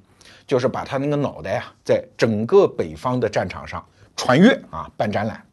[0.48, 3.84] 就是把他那个脑袋啊，在整个北方的战场上
[4.16, 5.44] 传阅啊，办展览。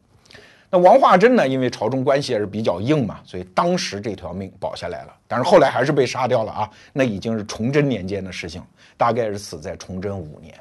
[0.69, 5.15] 那王化贞呢，因为朝中关系也是比较硬嘛，所以当时这条命保下来了。
[5.27, 8.61] 但是后来还是被杀掉了啊，那已经是崇祯年间的事情，
[8.95, 10.53] 大概是死在崇祯五年。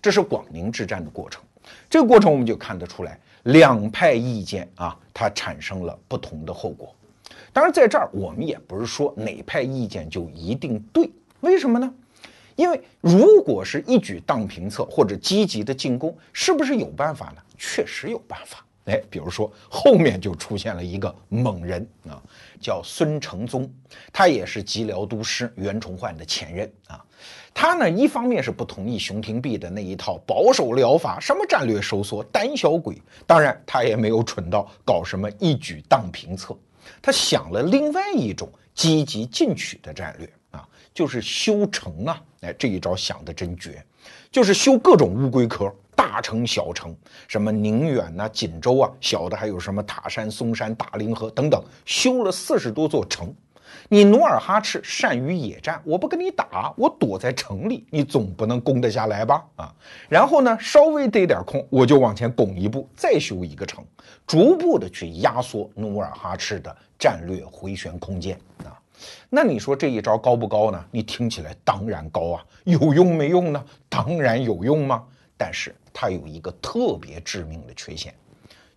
[0.00, 1.42] 这是广宁之战的过程。
[1.90, 6.94] 这个过程我们就看得出来，两派意见啊，它产生了不同的后果。
[7.52, 11.10] 当然，在这儿我们也不是说哪派意见就一定对，
[11.44, 11.94] 为什么呢？
[12.56, 17.42] 因为如果是一举荡平策或者积极的进攻，是不是有办法呢？
[17.58, 18.64] 确实有办法。
[18.86, 22.20] 哎，比如说后面就出现了一个猛人啊，
[22.60, 23.72] 叫孙承宗，
[24.12, 27.02] 他也是吉辽都师袁崇焕的前任啊。
[27.54, 33.00] 他呢，一方面是不同意熊廷弼的那一套保守疗法，什么战略收缩、胆小鬼。
[33.26, 36.54] 当然，他也没有蠢到搞什么一举荡平策，
[37.00, 40.30] 他想了另外一种积极进取的战略。
[40.94, 43.84] 就是修城啊，哎，这一招想的真绝，
[44.30, 53.34] 就是修各种乌龟壳，大城小城，什么宁远呐、锦州啊，小的还有什么塔山、嵩山、大凌河等等，修了四十多座城。
[53.88, 59.44] 你努尔哈赤善于野战，我不跟你打，我躲在城里，你总不能攻得下来吧？
[59.56, 59.74] 啊，
[60.08, 63.84] 然后呢，稍微得点空，我就往前拱一步，再修一个城，
[64.28, 68.78] 逐步的去压缩努尔哈赤的战略回旋空间啊。
[69.28, 70.84] 那你说这一招高不高呢？
[70.90, 73.64] 你听起来当然高啊，有用没用呢？
[73.88, 75.04] 当然有用吗？
[75.36, 78.14] 但是它有一个特别致命的缺陷，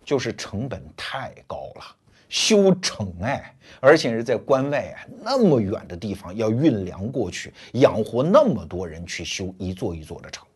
[0.04, 1.84] 就是成本太高了。
[2.28, 10.46] 修城哎，而且是在关外啊那么远的地方要运粮过去，养活那么多人去修一座一座的城。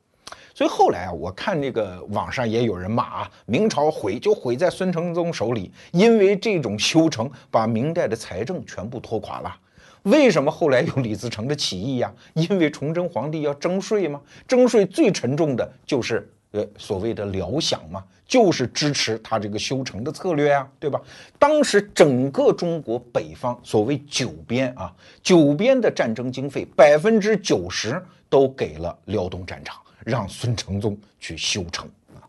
[0.55, 9.57] 所以后来啊，我看那个网上也有人骂啊，明朝毁就毁在孙承宗手里，因为这种修城把明代的财政全部拖垮了。
[10.03, 12.13] 为什么后来有李自成的起义呀？
[12.35, 21.01] 因为崇祯皇帝要征税嘛，征税最沉重的就是呃所谓的辽饷嘛，就是支持他这个修城的策略呀，对吧？
[21.39, 32.27] 当时整个中国北方所谓九边啊，九边的战争经费百分之九十都给了辽东战场，让孙承宗去修城啊，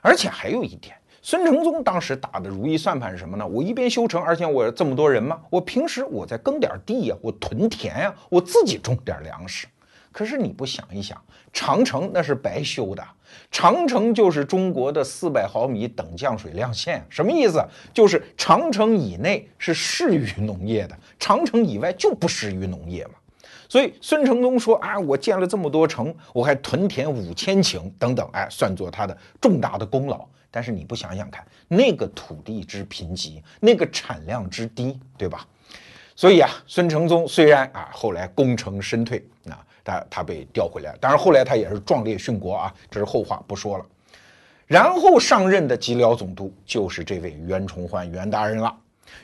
[0.00, 0.94] 而且还有一点。
[1.22, 3.46] 孙承宗当时打的如意算盘是什么呢？
[3.46, 9.66] 我一边修城，而且我这么多人嘛，我平时我在耕点地呀，我屯田呀，我自己种点粮食。
[10.12, 11.20] 可是你不想一想，
[11.52, 13.04] 长城那是白修的，
[13.50, 17.62] 长城就是中国的四百毫米等降水量线，什么意思？
[17.92, 23.12] 就是长城以内是适于农业的，长城以外就不适于农业嘛。
[23.68, 30.26] 所以孙承宗说啊，我建了这么多城，我还屯田五千顷等等，哎，算作他的重大的功劳。
[30.50, 35.46] 但是你不想想看，那个土地之贫瘠，那个产量之低，对吧？
[36.16, 43.86] 所以啊，孙承宗虽然啊后来功成身退，啊，他他被调回来，当然后来他也是壮烈殉国啊，这是后话不说了。
[44.66, 48.76] 然后上任的吉辽总督就是这位袁崇焕袁大人了。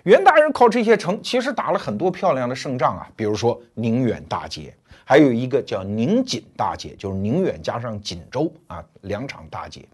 [0.03, 4.75] 袁大人靠这些城，其实打了很多漂亮的胜仗啊，比如说宁远大捷，
[5.05, 9.85] 还有一个叫宁锦大捷，就是宁远加上锦州啊两场大捷。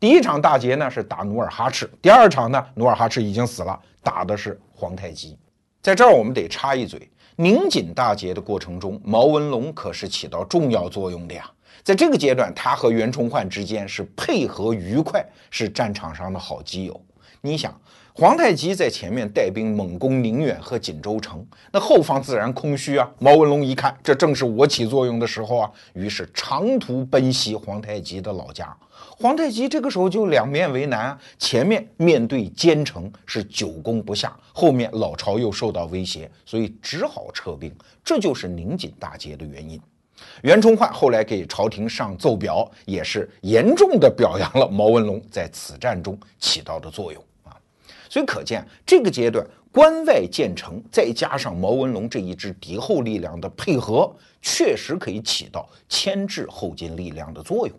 [0.00, 5.36] 第一场大捷呢是打努尔哈赤，第二场呢努尔哈赤已经死了，打的是皇太极。
[5.82, 11.50] 在这儿我们得插一嘴，宁锦大捷的过程中，毛文龙可是起到重要作用的呀。
[11.82, 17.00] 在这个阶段，他和袁崇焕之间是配合愉快，是战场上的好基友。
[17.40, 17.72] 你想，
[18.12, 23.08] 皇太极在前面带兵猛攻宁远和锦州城，那后方自然空虚啊。
[23.18, 28.76] 毛文龙一看，这正是我起作用的时候啊，于是长途奔袭皇太极的老家。
[29.20, 37.74] 皇太极这个时候就两面为难啊，前面面对坚城是久攻不下，后面老巢又受到威胁，所以只好撤兵。
[38.04, 39.80] 这就是宁锦大捷的原因。
[40.42, 47.50] 袁崇焕后来给朝廷上奏表，也是严重的表扬了毛文龙在此战中起到的作用啊。
[48.08, 57.76] 所以可见这个阶段关外建成，再加上毛文龙这一支敌后力量的配合，确实可以起到牵制后金力量的作用。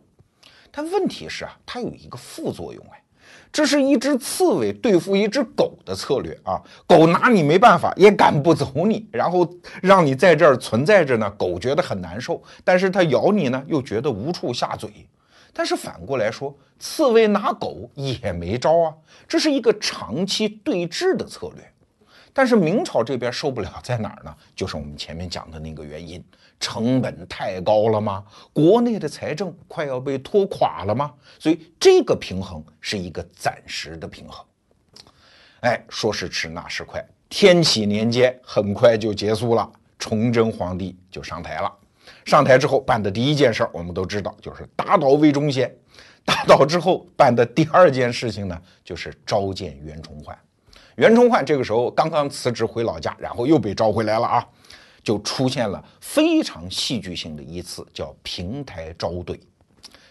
[0.80, 3.04] 但问题是啊，它有一个副作用哎。
[3.52, 6.62] 这是一只刺猬对付一只狗的策略啊！
[6.88, 9.46] 狗拿你没办法，也赶不走你，然后
[9.82, 11.30] 让你在这儿存在着呢。
[11.32, 15.06] 狗觉得很难受，但是它咬你呢，又觉得无处下嘴。
[15.52, 18.94] 但是反过来说，刺猬拿狗也没招啊！
[19.28, 21.74] 这是一个长期对峙的策略。
[22.32, 24.34] 但是明朝这边受不了在哪儿呢？
[24.56, 26.24] 就是我们前面讲的那个原因。
[26.60, 28.24] 成本太高了吗？
[28.52, 31.14] 国内的财政快要被拖垮了吗？
[31.40, 34.46] 所以这个平衡是一个暂时的平衡。
[35.62, 41.72] 哎，说时迟，那时快，天启年间很快就结束了，崇祯皇帝就上台了。
[42.26, 45.74] 上台之后办的第一件事儿，我们都知道，就是打倒魏忠贤。
[46.26, 50.38] 打倒之后办的第二件事情呢，就是召见袁崇焕。
[50.96, 54.48] 袁崇焕这个时候刚刚辞职回老家，然后又被召回来了啊。
[55.10, 59.40] 就出现了非常戏剧性的一次，叫平台招对，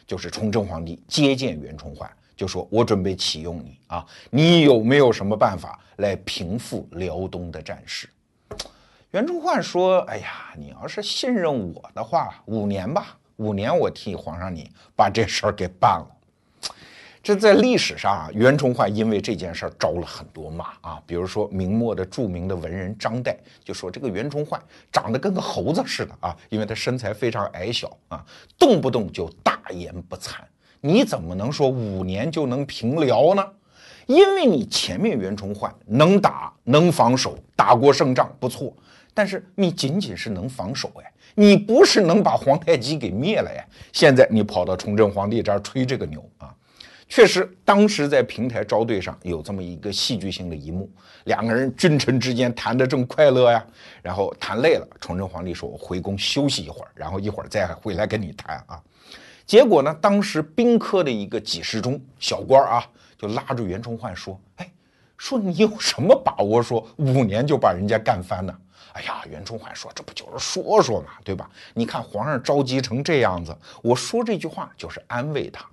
[0.04, 8.10] 就是崇祯皇帝接见袁崇焕，就说：“我准备启用你啊，你有没有什么办法来平复辽东的战事？”
[9.12, 16.10] 袁崇焕说：“哎呀，你要是信任我的话，五年吧，五年我替皇上你把这事儿给办了。”
[17.28, 21.02] 这在历史上啊，袁崇焕因为这件事儿招了很多骂啊。
[21.06, 24.58] 比如说明末的著名的文人张岱就说：“这个袁崇焕
[24.90, 28.24] 长得跟个猴子似的啊，因为他身材非常矮小啊，
[28.58, 30.36] 动不动就大言不惭。
[30.80, 33.46] 你怎么能说五年就能平辽呢？
[34.06, 38.72] 因为你前面袁崇焕能打能防守，打过胜仗不错，
[39.12, 43.62] 但是你仅仅是能防守哎，你不是能把皇太极给灭了呀。
[43.92, 46.48] 现在你跑到崇祯皇帝这儿吹这个牛啊。”
[47.08, 50.88] 确实，当时在平台招对上有这么一个戏剧性的一幕，
[51.24, 53.66] 两个人君臣之间谈得正快乐呀，
[54.02, 58.78] 然后谈累了，崇祯皇帝说：“我回宫休息一会儿，然后一会儿再回来跟你谈啊。”
[59.46, 62.86] 结果呢，当时兵科的一个给事中小官啊，
[63.16, 64.70] 就拉住袁崇焕说：“哎，
[65.16, 68.54] 说你有什么把握说五年就把人家干翻呢？”
[68.92, 71.48] 哎呀，袁崇焕说：“这不就是说说嘛，对吧？
[71.72, 75.64] 你看皇上着急成这样子，我说这句话就是安慰他。”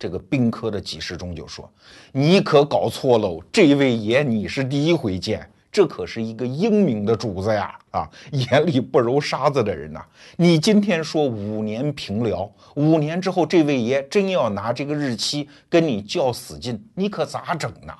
[0.00, 1.70] 这个宾客的几十中就说
[2.10, 7.78] ：“你可搞错喽，这位爷你是第一回见，这可是一个英明的主子呀！
[7.90, 10.02] 啊，眼里不揉沙子的人呐！
[10.36, 17.92] 你今天说五年平辽，五年之后这位爷真要拿这个日期跟你较死劲，你可咋整呢？”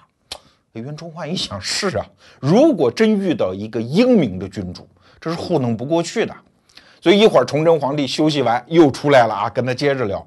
[0.72, 2.06] 袁崇焕一想：是啊，
[2.40, 4.88] 如果真遇到一个英明的君主，
[5.20, 6.34] 这是糊弄不过去的。
[7.02, 10.26] 所以一会儿崇祯皇帝休息完又出来了啊，跟他接着聊。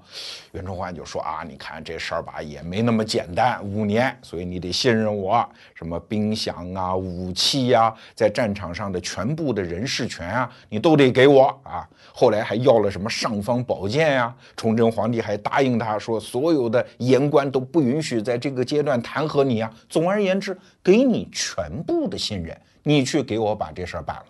[0.54, 5.43] 袁崇焕就说啊，你看这事儿吧，也没那么简单，五年，所以你得信任我。
[5.74, 11.89] 什么兵饷啊、武器呀，在战场上的全部的人事权啊，你都得给我啊。
[12.14, 14.36] 后来还要了什么尚方宝剑呀？
[14.56, 19.74] 崇祯皇帝还答应他说，所有的言官都不允许在这个阶段弹劾你啊。
[19.89, 24.26] 总而言之，给你全部的信任，你去给我把这事儿办了。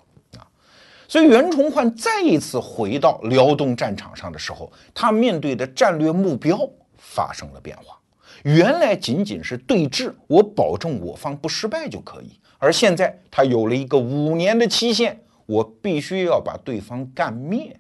[1.14, 6.59] 所以袁崇焕再一次回到辽东战场上的时候，他面对的战略目标
[6.97, 7.95] 发生了变化。
[8.41, 17.80] 原来仅仅是对峙，我保证我方不失败就可以，而现在他有了一个五年的期限，我必须要把对方干灭。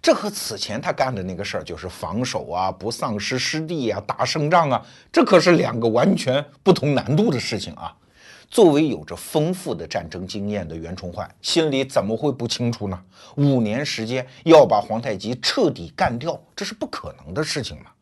[0.00, 7.92] 这和此前他干的那个事儿，就是防守啊，不丧失失地啊，打胜仗啊，这可是两个完全不同难度的事情啊。
[8.50, 13.00] 作为有着丰富的战争经验的袁崇焕，心里怎么会不清楚呢？
[13.36, 17.92] 五年时间要把皇太极彻底干掉，这是不可能的事情嘛？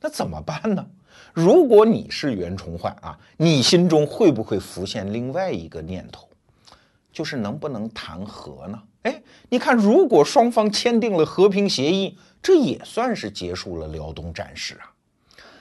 [0.00, 0.86] 那怎么办呢？
[1.34, 6.26] 如果你是袁崇焕啊，你心中会不会浮现另外一个念头，
[7.12, 8.82] 就是能不能谈和呢？
[9.02, 14.87] 哎，你看，如果双方签订了和平协议，这也算是结束了辽东战事啊。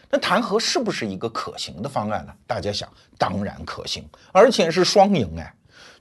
[0.10, 2.34] 那弹劾是不是一个可行的方案呢？
[2.46, 5.54] 大家想，当然可行，而且是双赢哎。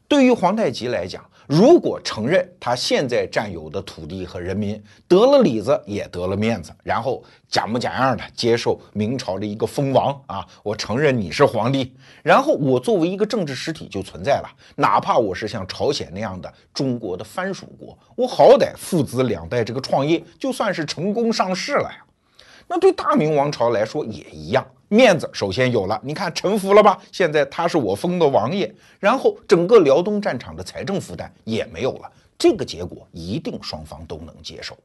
[0.09, 11.93] 对于皇太极来讲，如果承认他现在占有的土地和人民得了里子，也得了面子，然后假模假样的接受明朝的一个封王啊，我承认你是皇帝，
[12.23, 22.06] 然后我作为一个政治实体就存在了，哪怕我是像朝鲜那样的中国的藩属国，我好歹父子两代这个创业就算是成功上市了呀。
[22.67, 24.67] 那对大明王朝来说也一样。
[24.89, 26.97] 面子首先有了，你看臣服了吧？
[27.11, 34.79] 现在他是我封的王爷，然后整个辽东战场的财政负担也没有了，这个结果一定双方都能接受。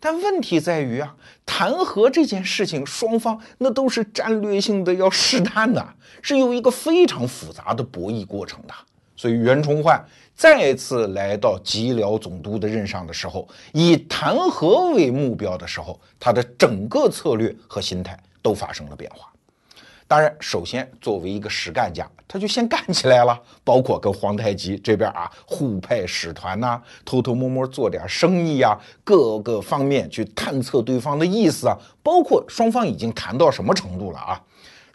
[0.00, 1.14] 但问题在于啊，
[1.44, 5.86] 弹劾这件事情，双方那都是战略性的要试探的，
[6.22, 8.74] 是有一个非常复杂的博弈过程的。
[9.16, 10.04] 所以袁崇焕
[10.34, 18.18] 再次来到吉辽总督的任上的时候，以弹劾为目标的时候，他的整个策略和心态。
[18.46, 19.28] 都发生了变化。
[20.06, 34.40] 当然，首先作为一个实干家，他就先干起来了，包括跟皇太极这边啊互派使团呐，偷偷摸摸做点生意啊，各个方面去探测对方的意思啊，包括双方已经谈到什么程度了啊？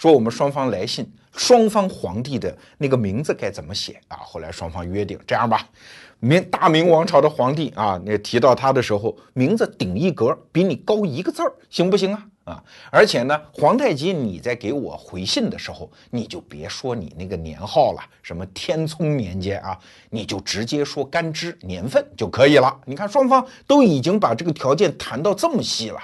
[0.02, 4.18] 说我们双方来信，双方皇帝的那个名字该怎么写啊？
[4.18, 5.70] 后来双方约定这样吧，
[6.20, 12.28] 明大明王朝的皇帝啊，那提到他的时候，名字顶一格，比你高一个字儿，行不行啊？
[12.46, 19.78] 啊，而且呢，皇太极，你在给我回信的时候，你就别说你那个年号了，什么天聪年间啊，
[20.10, 22.76] 你就直接说干支年份就可以了。
[22.86, 26.02] 你看，双方都已经把这个条件谈到这么细了。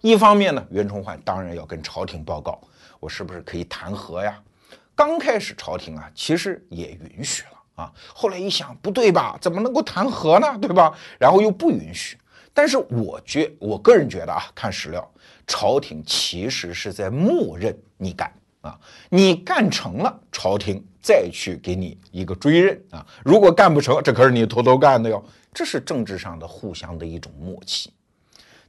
[0.00, 2.58] 一方面呢，袁崇焕当然要跟朝廷报告，
[3.00, 4.40] 我是不是可以弹劾呀？
[4.94, 9.38] 刚开始朝廷啊，其实也允许了啊，后来一想，不对吧？
[9.40, 10.58] 怎么能够弹劾呢？
[10.58, 10.92] 对吧？
[11.18, 12.18] 然后又不允许。
[12.52, 15.08] 但是我觉，我个人觉得啊，看史料。
[15.46, 18.30] 朝廷其实是在默认你干
[18.60, 18.78] 啊，
[19.08, 23.06] 你干成了，朝廷再去给你一个追认啊。
[23.24, 25.24] 如果干不成，这可是你偷偷干的哟。
[25.54, 27.92] 这是政治上的互相的一种默契。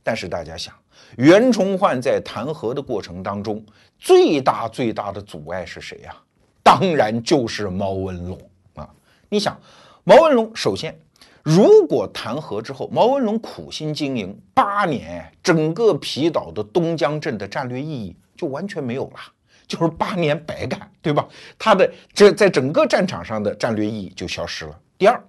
[0.02, 0.74] 但是大家想，
[1.20, 3.62] 袁崇焕在弹劾的过程当中，
[4.00, 6.16] 最大最大的阻碍是谁呀？
[6.64, 8.40] 当然就是毛文龙
[8.76, 8.90] 啊。
[9.28, 9.60] 你想，
[10.06, 10.98] 毛文龙首先。
[11.44, 19.20] 如果弹劾之后，毛文龙苦心经营八年，整个皮岛的东江镇的战略意义就完全没有了，
[19.68, 21.28] 就是八年白干，对吧？
[21.58, 24.80] 他的这在整个战场上的战略意义就消失了。
[24.98, 25.22] 第二，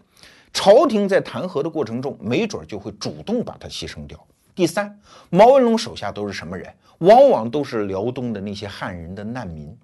[0.53, 4.16] 朝廷在弹劾的过程中，没准就会主动把他牺牲掉。
[4.55, 4.98] 第三，
[5.30, 6.72] 毛文龙手下都是什么人？
[6.98, 9.76] 往往都是辽东的那些汉人的难民。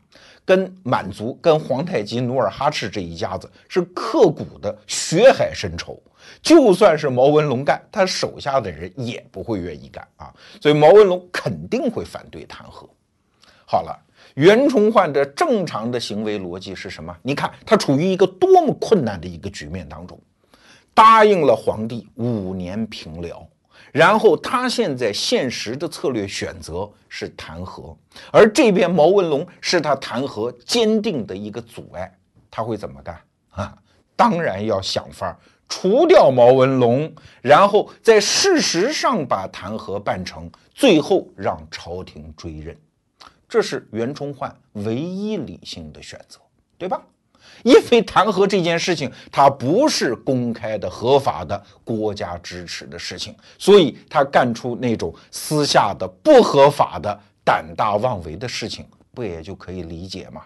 [0.45, 6.01] 跟满族、跟皇太极、努尔哈赤这一家子是刻骨的血海深仇，
[6.41, 12.89] 就算是毛文龙干，他手下的人也不会愿意干啊，所以毛文龙肯定会反对弹劾。
[13.67, 13.99] 好了，
[14.35, 17.13] 袁崇焕的正常的行为逻辑是什么？
[17.23, 20.17] 你看他处于一个多么困难的一个局面当中，
[20.95, 23.45] 答应了皇帝五年平辽。
[23.97, 27.97] 然后他现在现实的策略选择是弹劾，
[28.31, 32.15] 而这边毛文龙是他弹劾坚定的一个阻碍，
[32.51, 33.19] 他会怎么干
[33.49, 33.75] 啊？
[34.15, 35.35] 当然要想法
[35.67, 42.77] 除掉毛文龙，然后在事实上把弹劾办成，最后让朝廷追认，
[43.49, 46.39] 这是袁崇焕唯一理性的选择，
[46.77, 47.01] 对吧？
[47.67, 60.43] 因为弹劾这件事情，它不是公开的、合法的、国家支持的事情，所以他干出那种私下的、不合法的、胆大妄为的事情，不也就可以理解吗？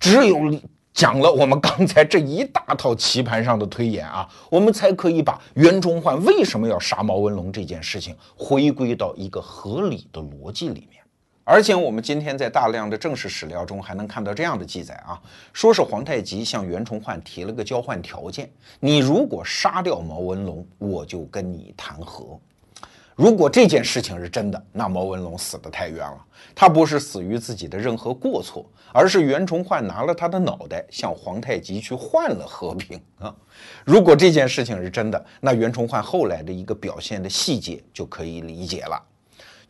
[0.00, 0.58] 只有
[0.94, 11.01] 讲了我们刚才这一大套棋盘上的推演啊，我们才可以把袁崇焕为什么要杀毛文龙这件事情回归到一个合理的逻辑里面。
[11.44, 15.20] 而且我们今天在大量的正史史料中还能看到这样的记载啊，
[15.52, 22.38] 说是皇太极向袁崇焕提了个交换条件：你如果杀掉毛文龙，我就跟你谈和。
[23.14, 26.24] 如果这件事情是真的，那毛文龙死得太冤了。
[26.54, 33.34] 他不是死于自己的任何过错，而是袁崇焕拿了他的脑袋向皇太极去换了和平啊。
[33.84, 39.00] 如果这件事情是真的，那袁崇焕后来的一个表现的细节就可以理解了。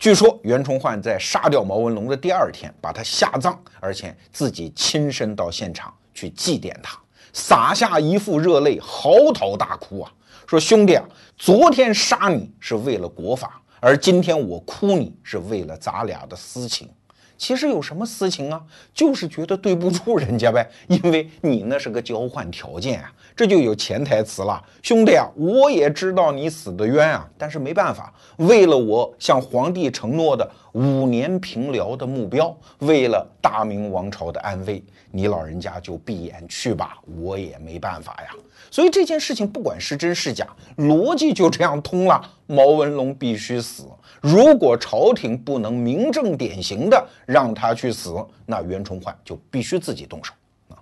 [0.03, 6.98] 据说袁崇焕在杀掉毛文龙的第二天，把他下葬，而且自己亲身到现场去祭奠他，
[7.32, 10.12] 洒下一副热泪，嚎啕大哭啊！
[10.44, 11.05] 说兄弟啊，
[11.36, 16.90] 昨天杀你是为了国法，而今天我哭你是为了咱俩的私情。
[17.37, 18.62] 其实有什么私情啊？
[18.95, 24.62] 就是觉得对不住人家呗， 因为你那是个交换条件啊，这就有潜台词了。
[24.83, 38.30] 兄弟啊，我也知道你死的冤啊，但是没办法，为了我向皇帝承诺的五年平辽的目标，为了大明王朝的安危，你老人家就闭眼去吧，我也没办法呀。
[38.70, 40.47] 所以这件事情不管是真是假，
[40.78, 42.20] 逻辑就这样通了。
[42.47, 43.85] 毛文龙必须死。
[44.23, 48.14] 如果朝廷不能明正典刑的让他去死，
[48.47, 50.33] 那袁崇焕就必须自己动手
[50.68, 50.79] 啊。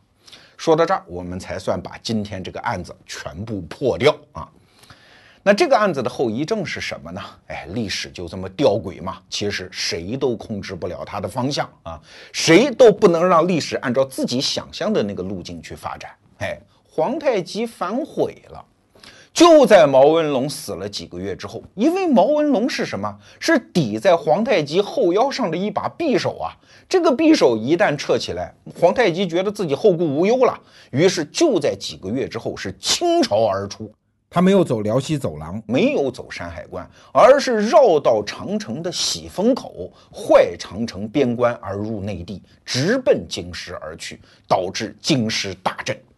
[0.59, 4.47] 说到这儿，我们才算把今天这个案子全部破掉啊。
[5.43, 7.23] 那这个案子的后遗症是什么呢？
[7.47, 9.17] 哎，历史就这么吊诡嘛。
[9.31, 11.99] 其实谁都控制不了它的方向啊，
[12.31, 16.11] 谁都不能让历史按照自己想象的那个路径去发展。
[16.41, 18.63] 哎，皇太极反悔了，
[19.33, 23.17] 就在毛文龙死了几个月之后，因为毛文龙是什么？
[23.39, 26.53] 是抵在皇太极后腰上的一把匕首啊。
[26.89, 30.59] 这个匕首一旦撤起来，皇太极觉得自己后顾无忧了，
[30.91, 33.91] 于是就在几个月之后是倾巢而出。
[34.29, 46.10] 他没有走辽西走廊，没有走山海关，而是绕到长城的喜峰口，坏长城边关而入内地，直奔京师而去，导致京师大震啊！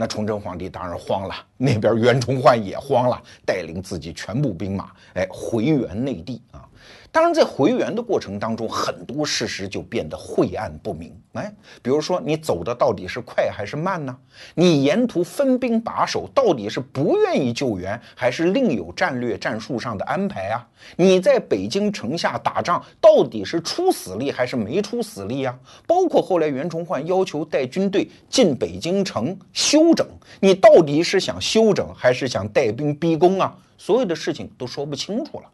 [0.00, 6.66] 那崇祯皇帝当然慌了，那边袁崇焕也慌了，带领自己全部兵马，哎，回援内地啊！
[7.12, 11.12] 当然，在回援的过程当中，很多事实就变得晦暗不明。
[11.32, 14.16] 哎，比如说，你走的到底是快还是慢呢？
[14.54, 20.66] 你沿途分兵把守，到底是不愿意救援，还是另有战略战术上的安排啊？
[20.96, 25.58] 你在北京城下打仗，到底是出死力还是没出死力啊？
[25.88, 30.06] 包括后来袁崇焕要求带军队进北京城休整，
[30.38, 33.56] 你到底是想休整还是想带兵逼宫啊？
[33.76, 35.44] 所有的事情都说不清楚了。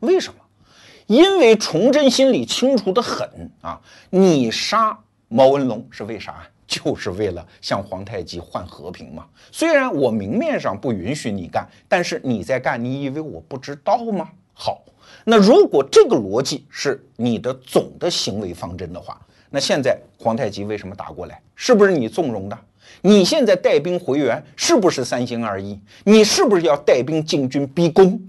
[0.00, 0.40] 为什么？
[1.06, 3.28] 因为崇祯心里清楚的很
[3.60, 3.80] 啊，
[4.10, 4.98] 你杀
[5.28, 6.36] 毛文龙是为啥？
[6.66, 9.24] 就是为了向皇太极换和平嘛。
[9.52, 14.28] 虽然我明面上不允许你干，但是你在干，你以为我不知道吗？
[14.52, 14.82] 好，
[15.22, 19.16] 那如果这个逻辑是你的总的行为方针的话，
[19.48, 21.40] 那现在皇太极为什么打过来？
[21.54, 22.58] 是不是你纵容的？
[23.00, 25.78] 你现在带兵回援，是不是三心二意？
[26.02, 28.20] 你是不是要带兵进军逼宫？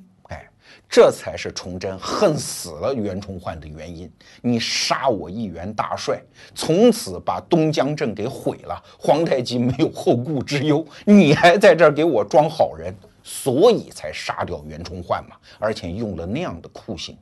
[0.90, 4.12] 这才是崇祯恨死了袁崇焕的原因。
[4.42, 6.22] 你杀我一员大帅，
[6.56, 17.18] 从此把东江镇给毁了，皇太极没有后顾之忧，你还在这儿给我装好人，所以才杀掉袁崇焕嘛，而且用了那样的酷刑。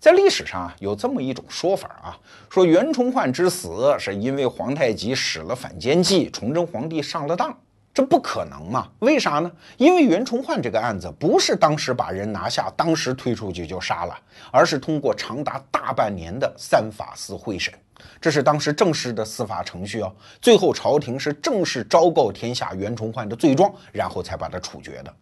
[0.00, 2.18] 在历史上啊，有这么一种说法啊，
[2.48, 7.56] 说袁崇焕之死是因为皇太极使了反间计，崇祯皇帝上了当。
[7.94, 8.88] 这不可能嘛？
[9.00, 9.52] 为啥呢？
[9.76, 14.18] 因为袁崇焕这个案子不是当时把人拿下，当时推出去就杀了，
[14.50, 17.72] 而是通过长达大半年的三法司会审，
[18.18, 20.10] 这是当时正式的司法程序哦。
[20.40, 25.14] 最后朝廷是正式昭告天下袁崇焕的罪状，然后才把他处决的。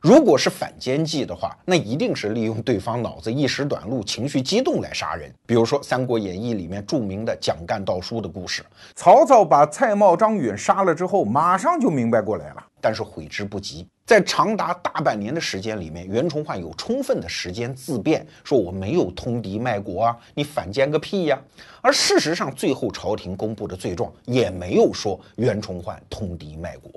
[0.00, 5.30] 如果是反间计的话，那一定是利用对方脑子一时短路、情绪激动来杀人。
[5.44, 8.64] 比如说《三国演义》里面著名的蒋干盗书的故事，
[8.94, 13.86] 曹操把蔡瑁、张允杀了之后，马上就明白过来了，但是悔之不及。
[14.06, 21.38] 在长达大半年的时间里面，袁崇焕有充分的时间自辩，说我没有通敌卖国啊，你反间个屁呀！
[21.80, 26.90] 而事实上，最后朝廷公布的罪状也没有说袁崇焕通敌卖国。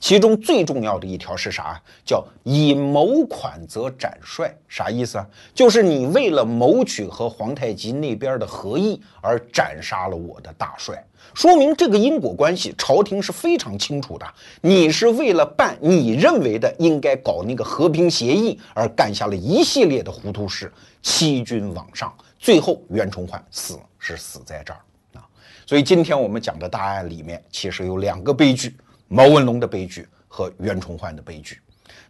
[0.00, 1.80] 其中最重要的一条是啥？
[2.06, 5.26] 叫以谋款则斩帅，啥意思啊？
[5.54, 14.26] 就是你为了谋取和皇太极那边的合议而斩杀了我的大帅，说明这个因果关系朝廷是非常清楚的。
[14.62, 20.72] 你是为了办你认为的应该搞那个和平协议而干下了一系列的糊涂事，
[21.02, 24.80] 欺君罔上，最后袁崇焕死是死在这儿
[25.12, 25.28] 啊。
[25.66, 28.74] 所以今天我们讲的大案里面，其实有两个悲剧。
[29.12, 31.60] 毛文龙的悲剧和袁崇焕的悲剧，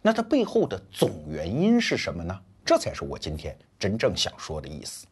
[0.03, 2.39] 那它背后的总原因是什么呢？
[2.63, 5.07] 这才是我今天真正想说的意思。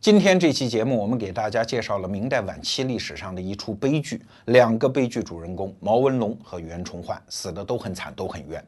[0.00, 8.64] 今天这期节目，我们给大家介绍了明代晚期历史上的一出悲剧，两个悲剧主人公毛文龙和袁崇焕死的都很惨，都很冤。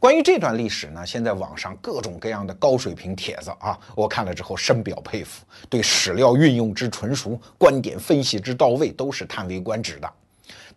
[0.00, 10.12] 关于这段历史呢，现在网上各种各样的高水平帖子啊，我看了之后深表佩服，对史料运用之纯熟，观点分析之到位，都是叹为观止的。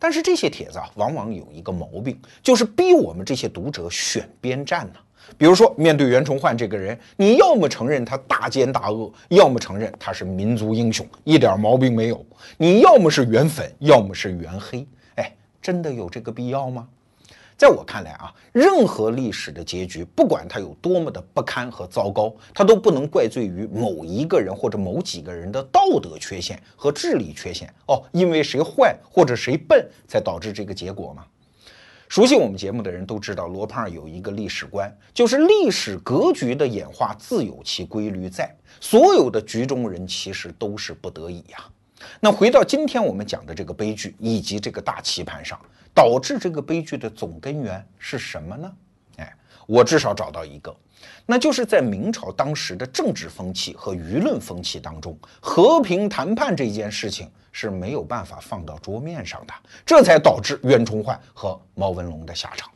[0.03, 4.95] 但是这些帖子啊，往往有一个毛病，就是逼我们这些读者选边站呢。
[5.37, 12.25] 比如说，面对袁崇焕这个人，你要么承认他大奸大恶，要么承认他是民族英雄，一点毛病没有。
[12.57, 14.85] 你要么是袁粉，要么是袁黑。
[15.17, 15.31] 哎，
[15.61, 16.87] 真的有这个必要吗？
[17.61, 31.23] 在我看来啊，任何历史的结局，不管它有多么的不堪和糟糕，它都不能怪罪于某一个人或者某几个人的道德缺陷和智力缺陷哦，因为谁坏或者谁笨才导致这个结果吗？
[32.09, 41.63] 熟悉我们节目的人都知道，罗胖有一个历史观，就是历史格局的演化自有其规律在，所有的局中人其实都是不得已呀。
[42.19, 45.59] 那回到今天我们讲的这个悲剧以及这个大棋盘上，
[45.93, 48.71] 导致这个悲剧的总根源是什么呢？
[49.17, 49.33] 哎，
[49.65, 50.75] 我至少找到一个，
[51.25, 59.53] 那就是在明朝当时的政治风气和舆论风气当中，和平谈判这件事情是没有办法放到桌面上的，
[59.85, 62.71] 这才导致袁崇焕和毛文龙的下场。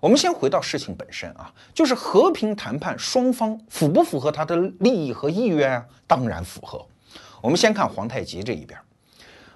[0.00, 5.86] 我们先回到事情本身啊，就是和平谈判双方符不符合他的利益和意愿啊？
[6.06, 6.82] 当然符合。
[7.42, 8.78] 我们先看皇太极这一边，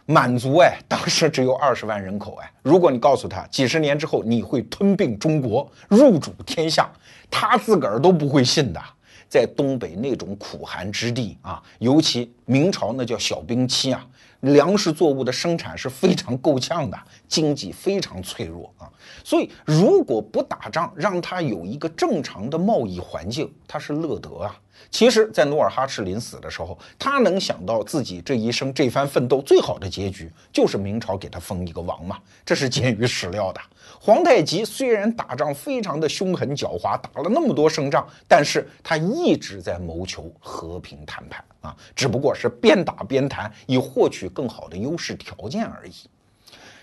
[0.07, 6.90] 满族哎，当时只有二十万人口哎，如果你告诉他几十年之后你会吞并中国，入主天下，
[7.30, 8.80] 他自个儿都不会信的。
[9.26, 14.07] 在东北那种苦寒之地啊，尤其明朝那叫小冰期啊，
[14.40, 16.96] 粮食作物的生产是非常够呛的，
[17.26, 18.86] 经济非常脆弱啊。
[19.24, 24.54] 所以如果不打仗，让他有一个正常的贸易环境，他是乐得啊。
[24.90, 33.60] 其实，在努尔哈赤临死的时候，他能想到自己这一生这番奋斗最好的结局，就是明朝给他封一个王嘛，这是鉴于史料的。
[33.98, 45.94] 皇太极虽然打仗非常的凶狠狡猾，打了那么多胜仗，但是他一直在谋求和平谈判啊，只不过是边打边谈，以获取更好的优势条件而已。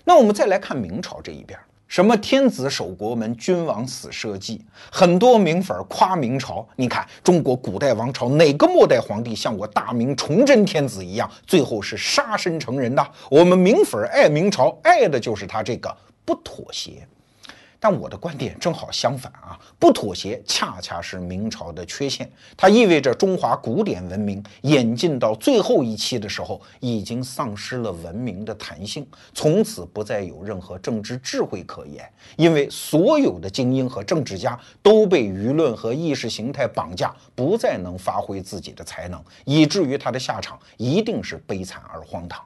[0.02, 1.58] 那我们再来看明朝这一边。
[1.92, 4.58] 什么天子守国门，君王死社稷，
[4.90, 6.66] 很多名粉儿夸明朝。
[6.74, 13.06] 你看中国古代王朝哪个末代皇帝像我大明崇祯天子一样，最后是杀身成仁的？
[13.30, 17.06] 我们名粉儿爱明朝，爱的就是他这个不妥协。
[17.84, 19.58] 但我的观点正好相反啊！
[19.76, 29.04] 不妥协恰恰是明朝的缺陷，它意味着中华古典文明演进到最后一期的时候，已经丧失了文明的弹性，
[29.34, 42.40] 从此不再有任何政治智慧可言，因为所有的精英和政治家都被舆论和意识形态绑架，不再能发挥自己的才能，以至于他的下场一定是悲惨而荒唐。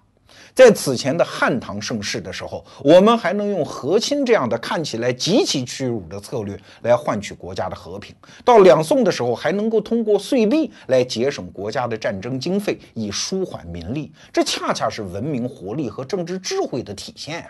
[0.57, 14.11] 在此前的汉唐盛世的时候，我们还能用和亲这样的看起来极其屈辱的策略来换取国家的和平；到两宋的时候，还能够通过岁币来节省国家的战争经费，以舒缓民力。
[14.33, 17.49] 这恰恰是文明活力和政治智慧的体现呀。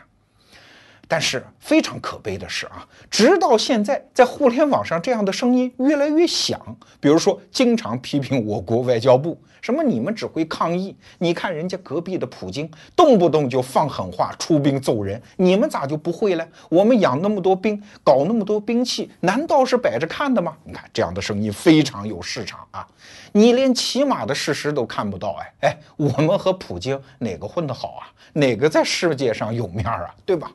[1.07, 6.61] 但是非常可悲的是啊，直到现在，在互联网上这样的声音越来越响。
[6.99, 16.47] 比如说，经常批评我国外交部，什么你们只会抗议，你看人家隔壁的普京，动不动就放狠话，出兵揍人，你们咋就不会呢？
[16.69, 20.57] 我们养那么多兵，搞那么多兵器，难道是摆着看的吗？
[20.65, 22.87] 你看这样的声音非常有市场啊！
[23.33, 28.13] 你连起码的事实都看不到，哎哎，我们和普京哪个混得好啊？
[28.33, 30.15] 哪个在世界上有面儿啊？
[30.25, 30.51] 对吧？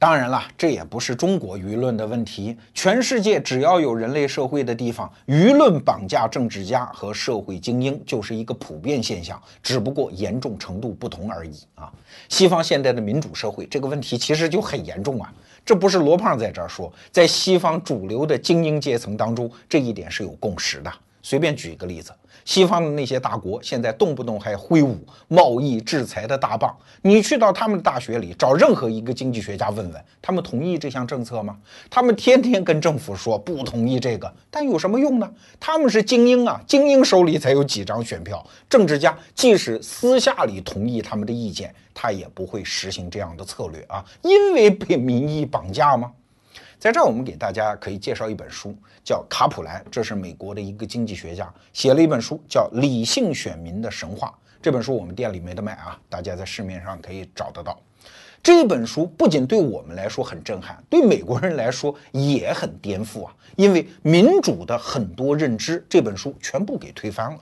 [0.00, 2.56] 当然了，这也不是中国舆论的问题。
[2.72, 11.92] 全世界只要有人类社会的地方，舆论绑架政治家和社会精英就是一个普遍现象，只不过严重程度不同而已啊。
[12.30, 15.30] 西方现代的民主社会这个问题其实就很严重啊，
[15.66, 20.90] 这不是罗胖在这儿说，在西方主流的精英阶层当中，这一点是有共识的。
[21.22, 22.12] 随便举一个例子。
[22.44, 24.98] 西方的那些大国现在动不动还挥舞
[25.28, 31.58] 贸易制裁的大棒，你去到他们的大学里找任何一个经济学家问问，他们同意这项政策吗？
[31.90, 35.30] 他们天天跟政府说不同意这个，但有什么用呢？
[35.60, 38.44] 他们是精英啊，精英手里才有几张选票。
[38.68, 46.10] 政治家即使私下里同意他们的意见，他也不会实行这样的策略啊，因为被民意绑架吗？
[46.80, 48.74] 在这儿，我们给大家可以介绍一本书，
[49.04, 54.28] 叫卡普兰，这是美国的一个经济学家写了一本书，叫《理性选民的神话》。
[54.62, 57.78] 这本书我们店里没得卖啊，大家在市面上可以找得到。
[58.42, 67.38] 这本书不仅对我们来说很震撼，对美国人来说也很颠覆啊，因为民主的很多认知，这本书全部给推翻了。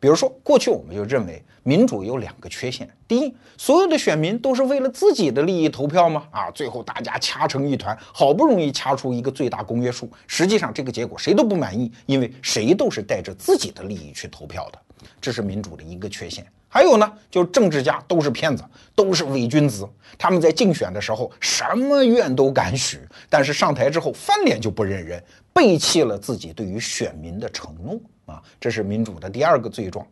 [0.00, 6.28] 比如说，过去我们就认为民主有两个缺陷：第一，所有的选民都是为了自己的利益投票吗？
[6.30, 14.78] 啊，最后大家掐成一团，好不容易掐出一个最大公约数，实际上这个结果谁都不满意，因为谁都是带着自己的利益去投票的，
[15.22, 16.46] 这是民主的一个缺陷。
[16.68, 18.62] 还有呢，就政治家都是骗子，
[18.94, 19.88] 都是伪君子，
[20.18, 22.98] 他们在竞选的时候什么愿都敢许，
[23.30, 27.98] 但是上台之后翻脸就不认人，背弃了自己对于选民的承诺。
[28.26, 30.04] 啊，这是民主的第二个罪状，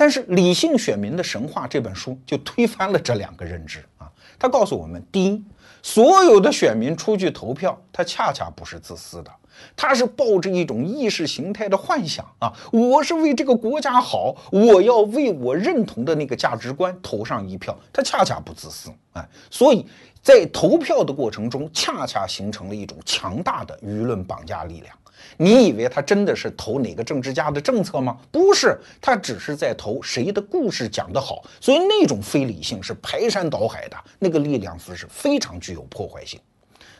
[0.00, 4.10] 但是《理性选民的神话》这本书就推翻了这两个认知啊。
[4.38, 5.44] 他告诉我们，第一，
[5.82, 9.30] 所有的选民出去投票，他恰恰不是自私的，
[9.76, 19.28] 他是抱着一种意识形态的幻想啊，我是为这个国家好，我要为我认同的那个价值观投上一票，他恰恰不自私啊。
[19.50, 19.86] 所以
[20.22, 24.96] 在投票的过程中，恰恰形成了一种强大的舆论绑架力量。
[25.36, 28.16] 你以为他真的是投哪个政治家的政策吗？
[28.30, 31.42] 不是，他只是在投谁的故事讲得好。
[31.60, 36.40] 所以那种非理性是排山倒海的，那个力量是非常具有破坏性。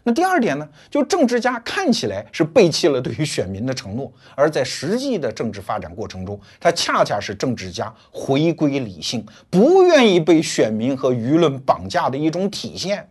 [0.02, 13.06] 那第二点呢，就政治家看起来是背弃了对于选民的承诺，而在实际的政治发展过程中，他恰恰是政治家回归理性，不愿意被选民和舆论绑架的一种体现。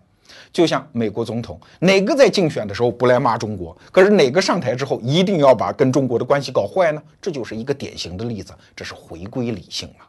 [0.52, 3.78] 就像美国总统，哪个在竞选的时候不来骂中国？
[3.92, 7.02] 可是哪个上台之后一定要把跟中国的关系搞坏呢？
[7.22, 10.06] 这就是一个典型的例子，这是回归理性嘛。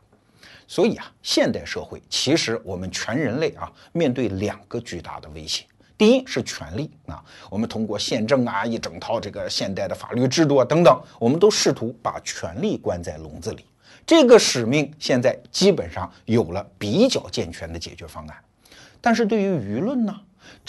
[0.67, 5.65] 所以啊，现代社会其实我们全人类啊，面对两个巨大的威胁。
[5.99, 13.67] 第一是权力啊，我们通过宪政啊一整套这个现代的法律制度啊等等，我们都试图把权力关在笼子里。
[14.07, 18.37] 这个使命现在基本上有了比较健全的解决方案。
[19.01, 20.15] 但是对于舆论呢，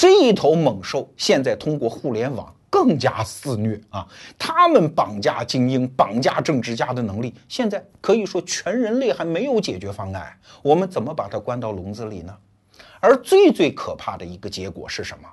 [0.01, 4.03] 这一头猛兽现在通过互联网更加肆虐啊，
[4.35, 10.35] 他们绑架精英、绑架政治家的能力，现在可以说全人类还没有解决方案。
[10.63, 12.35] 我们怎么把它关到笼子里呢？
[12.99, 15.29] 而最最可怕的一个结果是什么？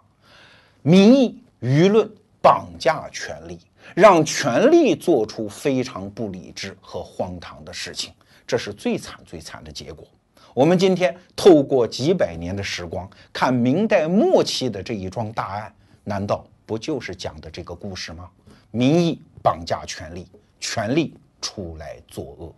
[0.82, 2.06] 民意、舆论
[2.42, 3.58] 绑架权力，
[3.94, 8.12] 让权力做出非常不理智和荒唐的事情，
[8.46, 10.06] 这是最惨最惨的结果。
[10.55, 15.72] 我们今天透过几百年的时光，看明代末期的这一桩大案，
[16.05, 18.28] 难道不就是讲的这个故事吗？
[18.70, 20.26] 民意绑架权力，
[20.61, 22.55] 权力出来作恶。